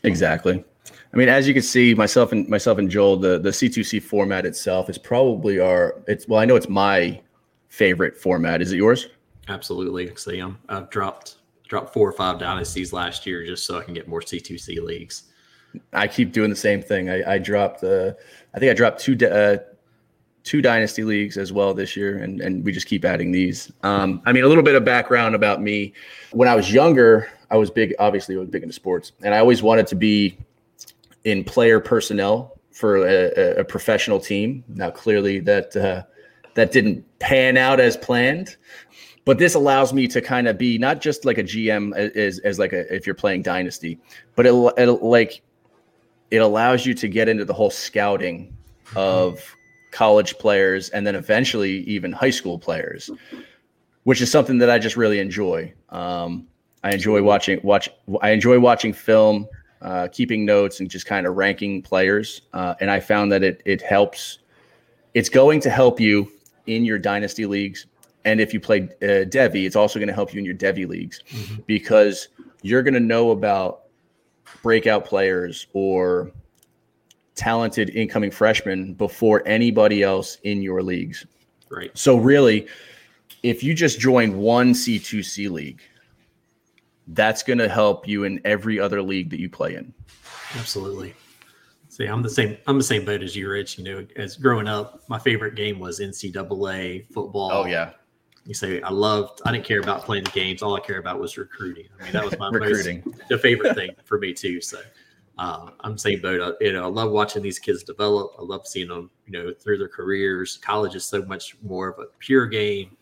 Exactly. 0.04 0.64
I 1.12 1.16
mean, 1.16 1.28
as 1.28 1.48
you 1.48 1.54
can 1.54 1.62
see, 1.62 1.94
myself 1.94 2.32
and 2.32 2.48
myself 2.48 2.78
and 2.78 2.90
Joel, 2.90 3.16
the 3.16 3.38
the 3.38 3.50
C2C 3.50 4.02
format 4.02 4.46
itself 4.46 4.90
is 4.90 4.98
probably 4.98 5.58
our. 5.58 6.02
It's 6.06 6.28
well, 6.28 6.40
I 6.40 6.44
know 6.44 6.56
it's 6.56 6.68
my 6.68 7.20
favorite 7.68 8.16
format. 8.16 8.62
Is 8.62 8.72
it 8.72 8.76
yours? 8.76 9.08
Absolutely. 9.48 10.14
See, 10.16 10.38
I'm, 10.38 10.58
I've 10.68 10.90
dropped 10.90 11.36
dropped 11.68 11.92
four 11.92 12.08
or 12.08 12.12
five 12.12 12.38
dynasties 12.38 12.92
last 12.92 13.26
year 13.26 13.44
just 13.44 13.66
so 13.66 13.78
I 13.78 13.84
can 13.84 13.94
get 13.94 14.08
more 14.08 14.20
C2C 14.20 14.82
leagues. 14.82 15.24
I 15.92 16.08
keep 16.08 16.32
doing 16.32 16.50
the 16.50 16.56
same 16.56 16.82
thing. 16.82 17.10
I, 17.10 17.34
I 17.34 17.38
dropped 17.38 17.82
the. 17.82 18.10
Uh, 18.10 18.12
I 18.54 18.58
think 18.58 18.70
I 18.70 18.74
dropped 18.74 19.00
two 19.00 19.16
uh, 19.26 19.58
two 20.44 20.62
dynasty 20.62 21.04
leagues 21.04 21.36
as 21.36 21.52
well 21.52 21.74
this 21.74 21.96
year, 21.96 22.18
and 22.18 22.40
and 22.40 22.64
we 22.64 22.72
just 22.72 22.86
keep 22.86 23.04
adding 23.04 23.32
these. 23.32 23.70
Um, 23.82 24.22
I 24.24 24.32
mean, 24.32 24.44
a 24.44 24.48
little 24.48 24.62
bit 24.62 24.74
of 24.74 24.84
background 24.84 25.34
about 25.34 25.60
me. 25.60 25.92
When 26.32 26.48
I 26.48 26.54
was 26.54 26.72
younger, 26.72 27.30
I 27.50 27.56
was 27.56 27.70
big. 27.70 27.94
Obviously, 27.98 28.34
I 28.34 28.38
was 28.38 28.48
big 28.48 28.62
into 28.62 28.72
sports, 28.72 29.12
and 29.22 29.34
I 29.34 29.38
always 29.38 29.62
wanted 29.62 29.86
to 29.88 29.94
be 29.94 30.38
in 31.28 31.44
player 31.44 31.78
personnel 31.78 32.58
for 32.72 33.06
a, 33.06 33.60
a 33.60 33.64
professional 33.64 34.18
team. 34.18 34.64
Now, 34.68 34.90
clearly, 34.90 35.40
that 35.40 35.76
uh, 35.76 36.02
that 36.54 36.72
didn't 36.72 37.04
pan 37.18 37.56
out 37.56 37.80
as 37.80 37.96
planned, 37.96 38.56
but 39.26 39.36
this 39.38 39.54
allows 39.54 39.92
me 39.92 40.08
to 40.08 40.22
kind 40.22 40.48
of 40.48 40.56
be 40.56 40.78
not 40.78 41.02
just 41.02 41.26
like 41.26 41.36
a 41.36 41.44
GM 41.44 41.94
as 41.94 42.38
as 42.40 42.58
like 42.58 42.72
a 42.72 42.92
if 42.94 43.06
you're 43.06 43.14
playing 43.14 43.42
Dynasty, 43.42 43.98
but 44.36 44.46
it, 44.46 44.54
it 44.78 44.86
like 45.02 45.42
it 46.30 46.38
allows 46.38 46.86
you 46.86 46.94
to 46.94 47.08
get 47.08 47.28
into 47.28 47.44
the 47.44 47.52
whole 47.52 47.70
scouting 47.70 48.56
of 48.96 49.54
college 49.90 50.38
players 50.38 50.88
and 50.90 51.06
then 51.06 51.14
eventually 51.14 51.80
even 51.80 52.10
high 52.10 52.30
school 52.30 52.58
players, 52.58 53.10
which 54.04 54.22
is 54.22 54.30
something 54.30 54.58
that 54.58 54.70
I 54.70 54.78
just 54.78 54.96
really 54.96 55.18
enjoy. 55.18 55.72
Um, 55.90 56.46
I 56.82 56.92
enjoy 56.92 57.22
watching 57.22 57.60
watch. 57.62 57.90
I 58.22 58.30
enjoy 58.30 58.58
watching 58.60 58.94
film 58.94 59.46
uh, 59.82 60.08
keeping 60.10 60.44
notes 60.44 60.80
and 60.80 60.90
just 60.90 61.06
kind 61.06 61.26
of 61.26 61.36
ranking 61.36 61.82
players. 61.82 62.42
Uh, 62.52 62.74
and 62.80 62.90
I 62.90 63.00
found 63.00 63.32
that 63.32 63.42
it 63.42 63.62
it 63.64 63.82
helps. 63.82 64.38
It's 65.14 65.28
going 65.28 65.60
to 65.60 65.70
help 65.70 65.98
you 65.98 66.30
in 66.66 66.84
your 66.84 66.98
dynasty 66.98 67.46
leagues, 67.46 67.86
and 68.24 68.40
if 68.40 68.52
you 68.52 68.60
play 68.60 68.82
uh, 69.02 69.24
Devy, 69.24 69.66
it's 69.66 69.76
also 69.76 69.98
going 69.98 70.08
to 70.08 70.14
help 70.14 70.34
you 70.34 70.38
in 70.38 70.44
your 70.44 70.54
Devy 70.54 70.86
leagues 70.86 71.22
mm-hmm. 71.30 71.62
because 71.66 72.28
you're 72.62 72.82
going 72.82 72.94
to 72.94 73.00
know 73.00 73.30
about 73.30 73.84
breakout 74.62 75.04
players 75.04 75.66
or 75.72 76.32
talented 77.34 77.90
incoming 77.90 78.30
freshmen 78.30 78.94
before 78.94 79.42
anybody 79.46 80.02
else 80.02 80.38
in 80.42 80.60
your 80.60 80.82
leagues. 80.82 81.24
Right. 81.70 81.96
So 81.96 82.16
really, 82.16 82.66
if 83.42 83.62
you 83.62 83.74
just 83.74 84.00
join 84.00 84.38
one 84.38 84.72
C2C 84.72 85.50
league, 85.50 85.80
that's 87.08 87.42
going 87.42 87.58
to 87.58 87.68
help 87.68 88.06
you 88.06 88.24
in 88.24 88.40
every 88.44 88.78
other 88.78 89.02
league 89.02 89.30
that 89.30 89.40
you 89.40 89.48
play 89.48 89.74
in. 89.74 89.92
Absolutely. 90.56 91.14
See, 91.88 92.06
I'm 92.06 92.22
the 92.22 92.30
same. 92.30 92.56
I'm 92.66 92.78
the 92.78 92.84
same 92.84 93.04
boat 93.04 93.22
as 93.22 93.34
you, 93.34 93.48
Rich. 93.48 93.78
You 93.78 93.84
know, 93.84 94.06
as 94.16 94.36
growing 94.36 94.68
up, 94.68 95.02
my 95.08 95.18
favorite 95.18 95.54
game 95.54 95.78
was 95.78 96.00
NCAA 96.00 97.06
football. 97.12 97.50
Oh 97.52 97.66
yeah. 97.66 97.92
You 98.44 98.54
say 98.54 98.80
I 98.82 98.90
loved. 98.90 99.40
I 99.44 99.52
didn't 99.52 99.64
care 99.64 99.80
about 99.80 100.04
playing 100.04 100.24
the 100.24 100.30
games. 100.30 100.62
All 100.62 100.76
I 100.76 100.80
care 100.80 100.98
about 100.98 101.18
was 101.18 101.36
recruiting. 101.36 101.86
I 101.98 102.04
mean, 102.04 102.12
that 102.12 102.24
was 102.24 102.38
my 102.38 102.48
recruiting. 102.52 103.02
Most, 103.04 103.28
the 103.28 103.38
favorite 103.38 103.74
thing 103.74 103.90
for 104.04 104.18
me 104.18 104.32
too. 104.32 104.60
So 104.60 104.80
uh, 105.38 105.70
I'm 105.80 105.92
the 105.92 105.98
same 105.98 106.20
boat. 106.20 106.40
I, 106.40 106.64
you 106.64 106.72
know, 106.72 106.84
I 106.84 106.88
love 106.88 107.10
watching 107.10 107.42
these 107.42 107.58
kids 107.58 107.82
develop. 107.82 108.32
I 108.38 108.42
love 108.42 108.66
seeing 108.66 108.88
them, 108.88 109.10
you 109.26 109.32
know, 109.32 109.52
through 109.52 109.78
their 109.78 109.88
careers. 109.88 110.58
College 110.58 110.94
is 110.94 111.04
so 111.04 111.22
much 111.22 111.56
more 111.62 111.88
of 111.88 111.98
a 111.98 112.06
pure 112.18 112.46
game 112.46 112.96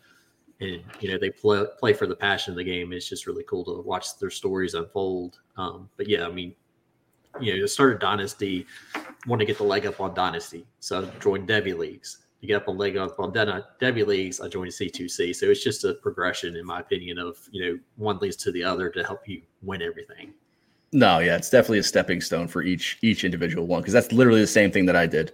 and 0.59 0.81
you 0.99 1.09
know 1.09 1.17
they 1.19 1.29
play 1.29 1.63
play 1.79 1.93
for 1.93 2.07
the 2.07 2.15
passion 2.15 2.51
of 2.51 2.57
the 2.57 2.63
game. 2.63 2.93
It's 2.93 3.07
just 3.07 3.27
really 3.27 3.43
cool 3.43 3.63
to 3.65 3.81
watch 3.81 4.17
their 4.17 4.29
stories 4.29 4.73
unfold. 4.73 5.39
Um, 5.57 5.89
but 5.97 6.07
yeah, 6.07 6.25
I 6.25 6.31
mean, 6.31 6.55
you 7.39 7.53
know, 7.53 7.61
to 7.61 7.67
start 7.67 7.99
dynasty, 7.99 8.65
want 9.27 9.39
to 9.39 9.45
get 9.45 9.57
the 9.57 9.63
leg 9.63 9.85
up 9.85 10.01
on 10.01 10.13
dynasty, 10.13 10.65
so 10.79 11.01
I 11.01 11.19
joined 11.19 11.47
Devy 11.47 11.77
leagues. 11.77 12.19
To 12.41 12.47
get 12.47 12.57
up 12.57 12.67
on 12.67 12.77
leg 12.77 12.97
up 12.97 13.19
on 13.19 13.33
Devy 13.33 14.05
leagues, 14.05 14.39
I 14.39 14.47
joined 14.47 14.71
C2C. 14.71 15.35
So 15.35 15.47
it's 15.47 15.63
just 15.63 15.83
a 15.83 15.95
progression, 15.95 16.55
in 16.55 16.65
my 16.65 16.79
opinion, 16.79 17.17
of 17.17 17.37
you 17.51 17.65
know 17.65 17.79
one 17.95 18.17
leads 18.19 18.35
to 18.37 18.51
the 18.51 18.63
other 18.63 18.89
to 18.89 19.03
help 19.03 19.27
you 19.27 19.41
win 19.61 19.81
everything. 19.81 20.33
No, 20.93 21.19
yeah, 21.19 21.35
it's 21.35 21.49
definitely 21.49 21.79
a 21.79 21.83
stepping 21.83 22.21
stone 22.21 22.47
for 22.47 22.61
each 22.61 22.97
each 23.01 23.23
individual 23.23 23.67
one 23.67 23.81
because 23.81 23.93
that's 23.93 24.11
literally 24.11 24.41
the 24.41 24.47
same 24.47 24.71
thing 24.71 24.85
that 24.85 24.95
I 24.95 25.05
did. 25.05 25.33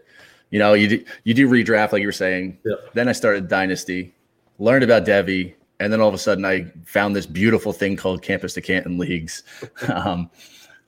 You 0.49 0.59
know, 0.59 0.73
you 0.73 0.87
do, 0.87 1.05
you 1.23 1.33
do 1.33 1.49
redraft 1.49 1.93
like 1.93 2.01
you 2.01 2.07
were 2.07 2.11
saying. 2.11 2.59
Yep. 2.63 2.93
Then 2.93 3.07
I 3.07 3.11
started 3.11 3.47
Dynasty 3.47 4.13
learned 4.59 4.83
about 4.83 5.05
Devy, 5.05 5.53
and 5.79 5.91
then 5.91 5.99
all 6.01 6.07
of 6.07 6.13
a 6.13 6.19
sudden 6.19 6.45
I 6.45 6.71
found 6.85 7.15
this 7.15 7.25
beautiful 7.25 7.73
thing 7.73 7.95
called 7.95 8.21
Campus 8.21 8.53
to 8.53 8.61
Canton 8.61 8.97
leagues. 8.97 9.43
um, 9.93 10.29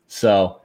so, 0.08 0.62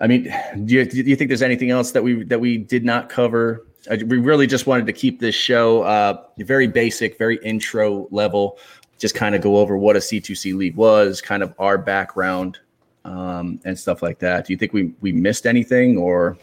I 0.00 0.06
mean, 0.06 0.24
do 0.64 0.74
you, 0.74 0.84
do 0.84 1.02
you 1.02 1.16
think 1.16 1.28
there's 1.28 1.42
anything 1.42 1.70
else 1.70 1.92
that 1.92 2.02
we 2.02 2.24
that 2.24 2.40
we 2.40 2.58
did 2.58 2.84
not 2.84 3.08
cover? 3.08 3.66
I, 3.90 3.96
we 3.96 4.18
really 4.18 4.46
just 4.46 4.66
wanted 4.66 4.86
to 4.86 4.92
keep 4.92 5.20
this 5.20 5.34
show 5.34 5.82
uh, 5.82 6.22
very 6.38 6.66
basic, 6.66 7.16
very 7.18 7.38
intro 7.44 8.08
level. 8.10 8.58
Just 8.98 9.14
kind 9.14 9.34
of 9.34 9.40
go 9.40 9.58
over 9.58 9.76
what 9.76 9.94
a 9.94 10.00
C2C 10.00 10.56
league 10.56 10.74
was, 10.74 11.20
kind 11.20 11.42
of 11.42 11.54
our 11.58 11.78
background, 11.78 12.58
um, 13.04 13.60
and 13.64 13.78
stuff 13.78 14.02
like 14.02 14.18
that. 14.18 14.46
Do 14.46 14.52
you 14.52 14.56
think 14.56 14.72
we 14.72 14.92
we 15.00 15.12
missed 15.12 15.46
anything 15.46 15.96
or? 15.96 16.36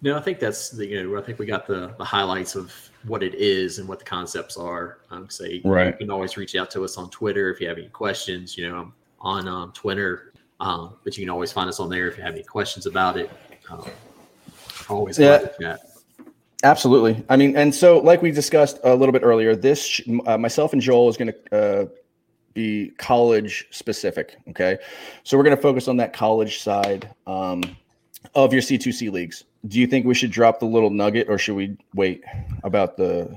No, 0.00 0.16
I 0.16 0.20
think 0.20 0.38
that's 0.38 0.70
the 0.70 0.86
you 0.86 1.02
know 1.02 1.18
I 1.18 1.22
think 1.22 1.38
we 1.38 1.46
got 1.46 1.66
the 1.66 1.94
the 1.98 2.04
highlights 2.04 2.54
of 2.54 2.72
what 3.06 3.22
it 3.22 3.34
is 3.34 3.78
and 3.78 3.88
what 3.88 3.98
the 3.98 4.04
concepts 4.04 4.56
are. 4.56 4.98
Um, 5.10 5.28
say 5.28 5.60
right. 5.64 5.88
you 5.88 5.92
can 5.94 6.10
always 6.10 6.36
reach 6.36 6.54
out 6.54 6.70
to 6.72 6.84
us 6.84 6.96
on 6.96 7.10
Twitter 7.10 7.50
if 7.50 7.60
you 7.60 7.68
have 7.68 7.78
any 7.78 7.88
questions. 7.88 8.56
You 8.56 8.68
know, 8.68 8.92
on 9.20 9.48
um, 9.48 9.72
Twitter, 9.72 10.32
um, 10.60 10.94
but 11.04 11.16
you 11.16 11.24
can 11.24 11.30
always 11.30 11.50
find 11.52 11.68
us 11.68 11.80
on 11.80 11.88
there 11.88 12.08
if 12.08 12.16
you 12.16 12.22
have 12.22 12.34
any 12.34 12.44
questions 12.44 12.86
about 12.86 13.16
it. 13.16 13.30
Um, 13.70 13.84
always 14.88 15.18
yeah. 15.18 15.76
Absolutely. 16.64 17.24
I 17.28 17.36
mean, 17.36 17.56
and 17.56 17.72
so 17.72 17.98
like 18.00 18.20
we 18.20 18.32
discussed 18.32 18.80
a 18.82 18.94
little 18.94 19.12
bit 19.12 19.22
earlier, 19.22 19.54
this 19.54 20.00
uh, 20.26 20.36
myself 20.36 20.72
and 20.72 20.82
Joel 20.82 21.08
is 21.08 21.16
going 21.16 21.32
to 21.32 21.56
uh, 21.56 21.86
be 22.52 22.90
college 22.98 23.68
specific. 23.70 24.36
Okay, 24.48 24.78
so 25.22 25.36
we're 25.36 25.44
going 25.44 25.56
to 25.56 25.62
focus 25.62 25.86
on 25.86 25.96
that 25.98 26.12
college 26.12 26.60
side 26.60 27.08
um, 27.28 27.62
of 28.34 28.52
your 28.52 28.62
C2C 28.62 29.10
leagues. 29.10 29.44
Do 29.66 29.78
you 29.78 29.86
think 29.86 30.06
we 30.06 30.14
should 30.14 30.30
drop 30.30 30.60
the 30.60 30.66
little 30.66 30.90
nugget, 30.90 31.28
or 31.28 31.38
should 31.38 31.56
we 31.56 31.76
wait 31.94 32.22
about 32.62 32.96
the? 32.96 33.36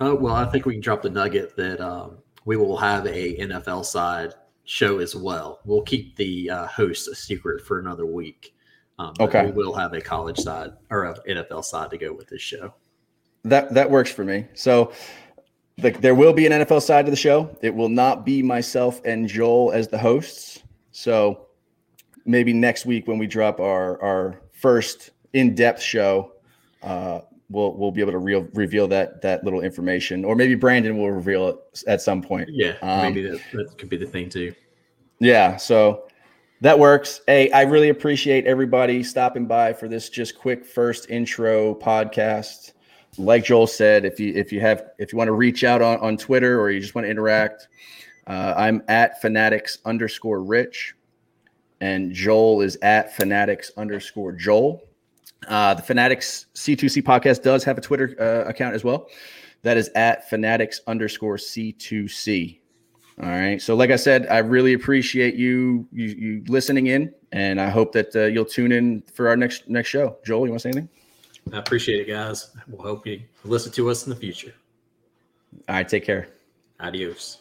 Uh, 0.00 0.14
well, 0.18 0.34
I 0.34 0.46
think 0.46 0.64
we 0.64 0.74
can 0.74 0.80
drop 0.80 1.02
the 1.02 1.10
nugget 1.10 1.56
that 1.56 1.80
um, 1.80 2.18
we 2.44 2.56
will 2.56 2.76
have 2.76 3.06
a 3.06 3.36
NFL 3.36 3.84
side 3.84 4.32
show 4.64 4.98
as 4.98 5.14
well. 5.14 5.60
We'll 5.64 5.82
keep 5.82 6.16
the 6.16 6.50
uh, 6.50 6.66
host 6.66 7.08
a 7.08 7.14
secret 7.14 7.64
for 7.64 7.78
another 7.78 8.06
week. 8.06 8.54
Um, 8.98 9.14
Okay. 9.20 9.46
We 9.46 9.52
will 9.52 9.74
have 9.74 9.92
a 9.92 10.00
college 10.00 10.38
side 10.38 10.72
or 10.90 11.04
a 11.04 11.14
NFL 11.28 11.64
side 11.64 11.90
to 11.90 11.98
go 11.98 12.12
with 12.12 12.28
this 12.28 12.42
show. 12.42 12.74
That 13.44 13.72
that 13.74 13.90
works 13.90 14.10
for 14.10 14.24
me. 14.24 14.46
So 14.54 14.92
the, 15.78 15.90
there 15.90 16.14
will 16.14 16.32
be 16.32 16.46
an 16.46 16.52
NFL 16.52 16.82
side 16.82 17.06
to 17.06 17.10
the 17.10 17.16
show. 17.16 17.56
It 17.62 17.74
will 17.74 17.88
not 17.88 18.24
be 18.26 18.42
myself 18.42 19.00
and 19.04 19.28
Joel 19.28 19.72
as 19.72 19.88
the 19.88 19.98
hosts. 19.98 20.62
So 20.90 21.47
maybe 22.28 22.52
next 22.52 22.86
week 22.86 23.08
when 23.08 23.18
we 23.18 23.26
drop 23.26 23.58
our 23.58 24.00
our 24.00 24.40
first 24.52 25.10
in-depth 25.32 25.82
show, 25.82 26.32
uh, 26.82 27.20
we'll 27.50 27.74
we'll 27.74 27.90
be 27.90 28.00
able 28.00 28.12
to 28.12 28.48
reveal 28.54 28.86
that 28.88 29.20
that 29.22 29.42
little 29.42 29.62
information, 29.62 30.24
or 30.24 30.36
maybe 30.36 30.54
Brandon 30.54 30.96
will 30.96 31.10
reveal 31.10 31.48
it 31.48 31.56
at 31.88 32.00
some 32.00 32.22
point. 32.22 32.48
Yeah, 32.52 32.74
Um, 32.82 33.14
maybe 33.14 33.22
that, 33.28 33.40
that 33.54 33.78
could 33.78 33.88
be 33.88 33.96
the 33.96 34.06
thing 34.06 34.28
too. 34.28 34.54
Yeah, 35.18 35.56
so 35.56 36.04
that 36.60 36.78
works. 36.78 37.22
Hey, 37.26 37.50
I 37.50 37.62
really 37.62 37.88
appreciate 37.88 38.46
everybody 38.46 39.02
stopping 39.02 39.46
by 39.46 39.72
for 39.72 39.88
this 39.88 40.08
just 40.08 40.38
quick 40.38 40.64
first 40.64 41.10
intro 41.10 41.74
podcast. 41.74 42.72
Like 43.16 43.44
Joel 43.44 43.66
said, 43.66 44.04
if 44.04 44.20
you 44.20 44.32
if 44.34 44.52
you 44.52 44.60
have 44.60 44.90
if 44.98 45.12
you 45.12 45.16
want 45.16 45.28
to 45.28 45.32
reach 45.32 45.64
out 45.64 45.82
on, 45.82 45.98
on 45.98 46.16
Twitter 46.16 46.60
or 46.60 46.70
you 46.70 46.78
just 46.78 46.94
want 46.94 47.06
to 47.06 47.10
interact, 47.10 47.68
uh, 48.26 48.54
I'm 48.56 48.82
at 48.88 49.20
fanatics 49.20 49.78
underscore 49.84 50.42
rich, 50.42 50.94
and 51.80 52.12
Joel 52.12 52.60
is 52.60 52.76
at 52.82 53.14
fanatics 53.14 53.70
underscore 53.76 54.32
Joel. 54.32 54.82
Uh, 55.46 55.74
the 55.74 55.82
Fanatics 55.82 56.46
C2C 56.54 57.02
podcast 57.02 57.42
does 57.42 57.62
have 57.64 57.78
a 57.78 57.80
Twitter 57.80 58.16
uh, 58.20 58.48
account 58.48 58.74
as 58.74 58.84
well. 58.84 59.08
That 59.62 59.76
is 59.76 59.88
at 59.94 60.28
fanatics 60.28 60.80
underscore 60.86 61.36
C2C. 61.36 62.60
All 63.20 63.28
right. 63.28 63.60
So, 63.60 63.74
like 63.74 63.90
I 63.90 63.96
said, 63.96 64.26
I 64.28 64.38
really 64.38 64.74
appreciate 64.74 65.34
you 65.34 65.88
you, 65.92 66.06
you 66.06 66.44
listening 66.46 66.86
in, 66.86 67.12
and 67.32 67.60
I 67.60 67.68
hope 67.68 67.92
that 67.92 68.14
uh, 68.14 68.26
you'll 68.26 68.44
tune 68.44 68.70
in 68.70 69.02
for 69.12 69.28
our 69.28 69.36
next 69.36 69.68
next 69.68 69.88
show. 69.88 70.16
Joel, 70.24 70.46
you 70.46 70.52
want 70.52 70.62
to 70.62 70.72
say 70.72 70.78
anything? 70.78 70.88
I 71.52 71.58
appreciate 71.58 72.00
it, 72.00 72.12
guys. 72.12 72.50
We'll 72.68 72.82
hope 72.82 73.06
you 73.06 73.22
listen 73.44 73.72
to 73.72 73.90
us 73.90 74.06
in 74.06 74.10
the 74.10 74.16
future. 74.16 74.54
All 75.68 75.74
right. 75.74 75.88
Take 75.88 76.04
care. 76.04 76.28
Adios. 76.78 77.38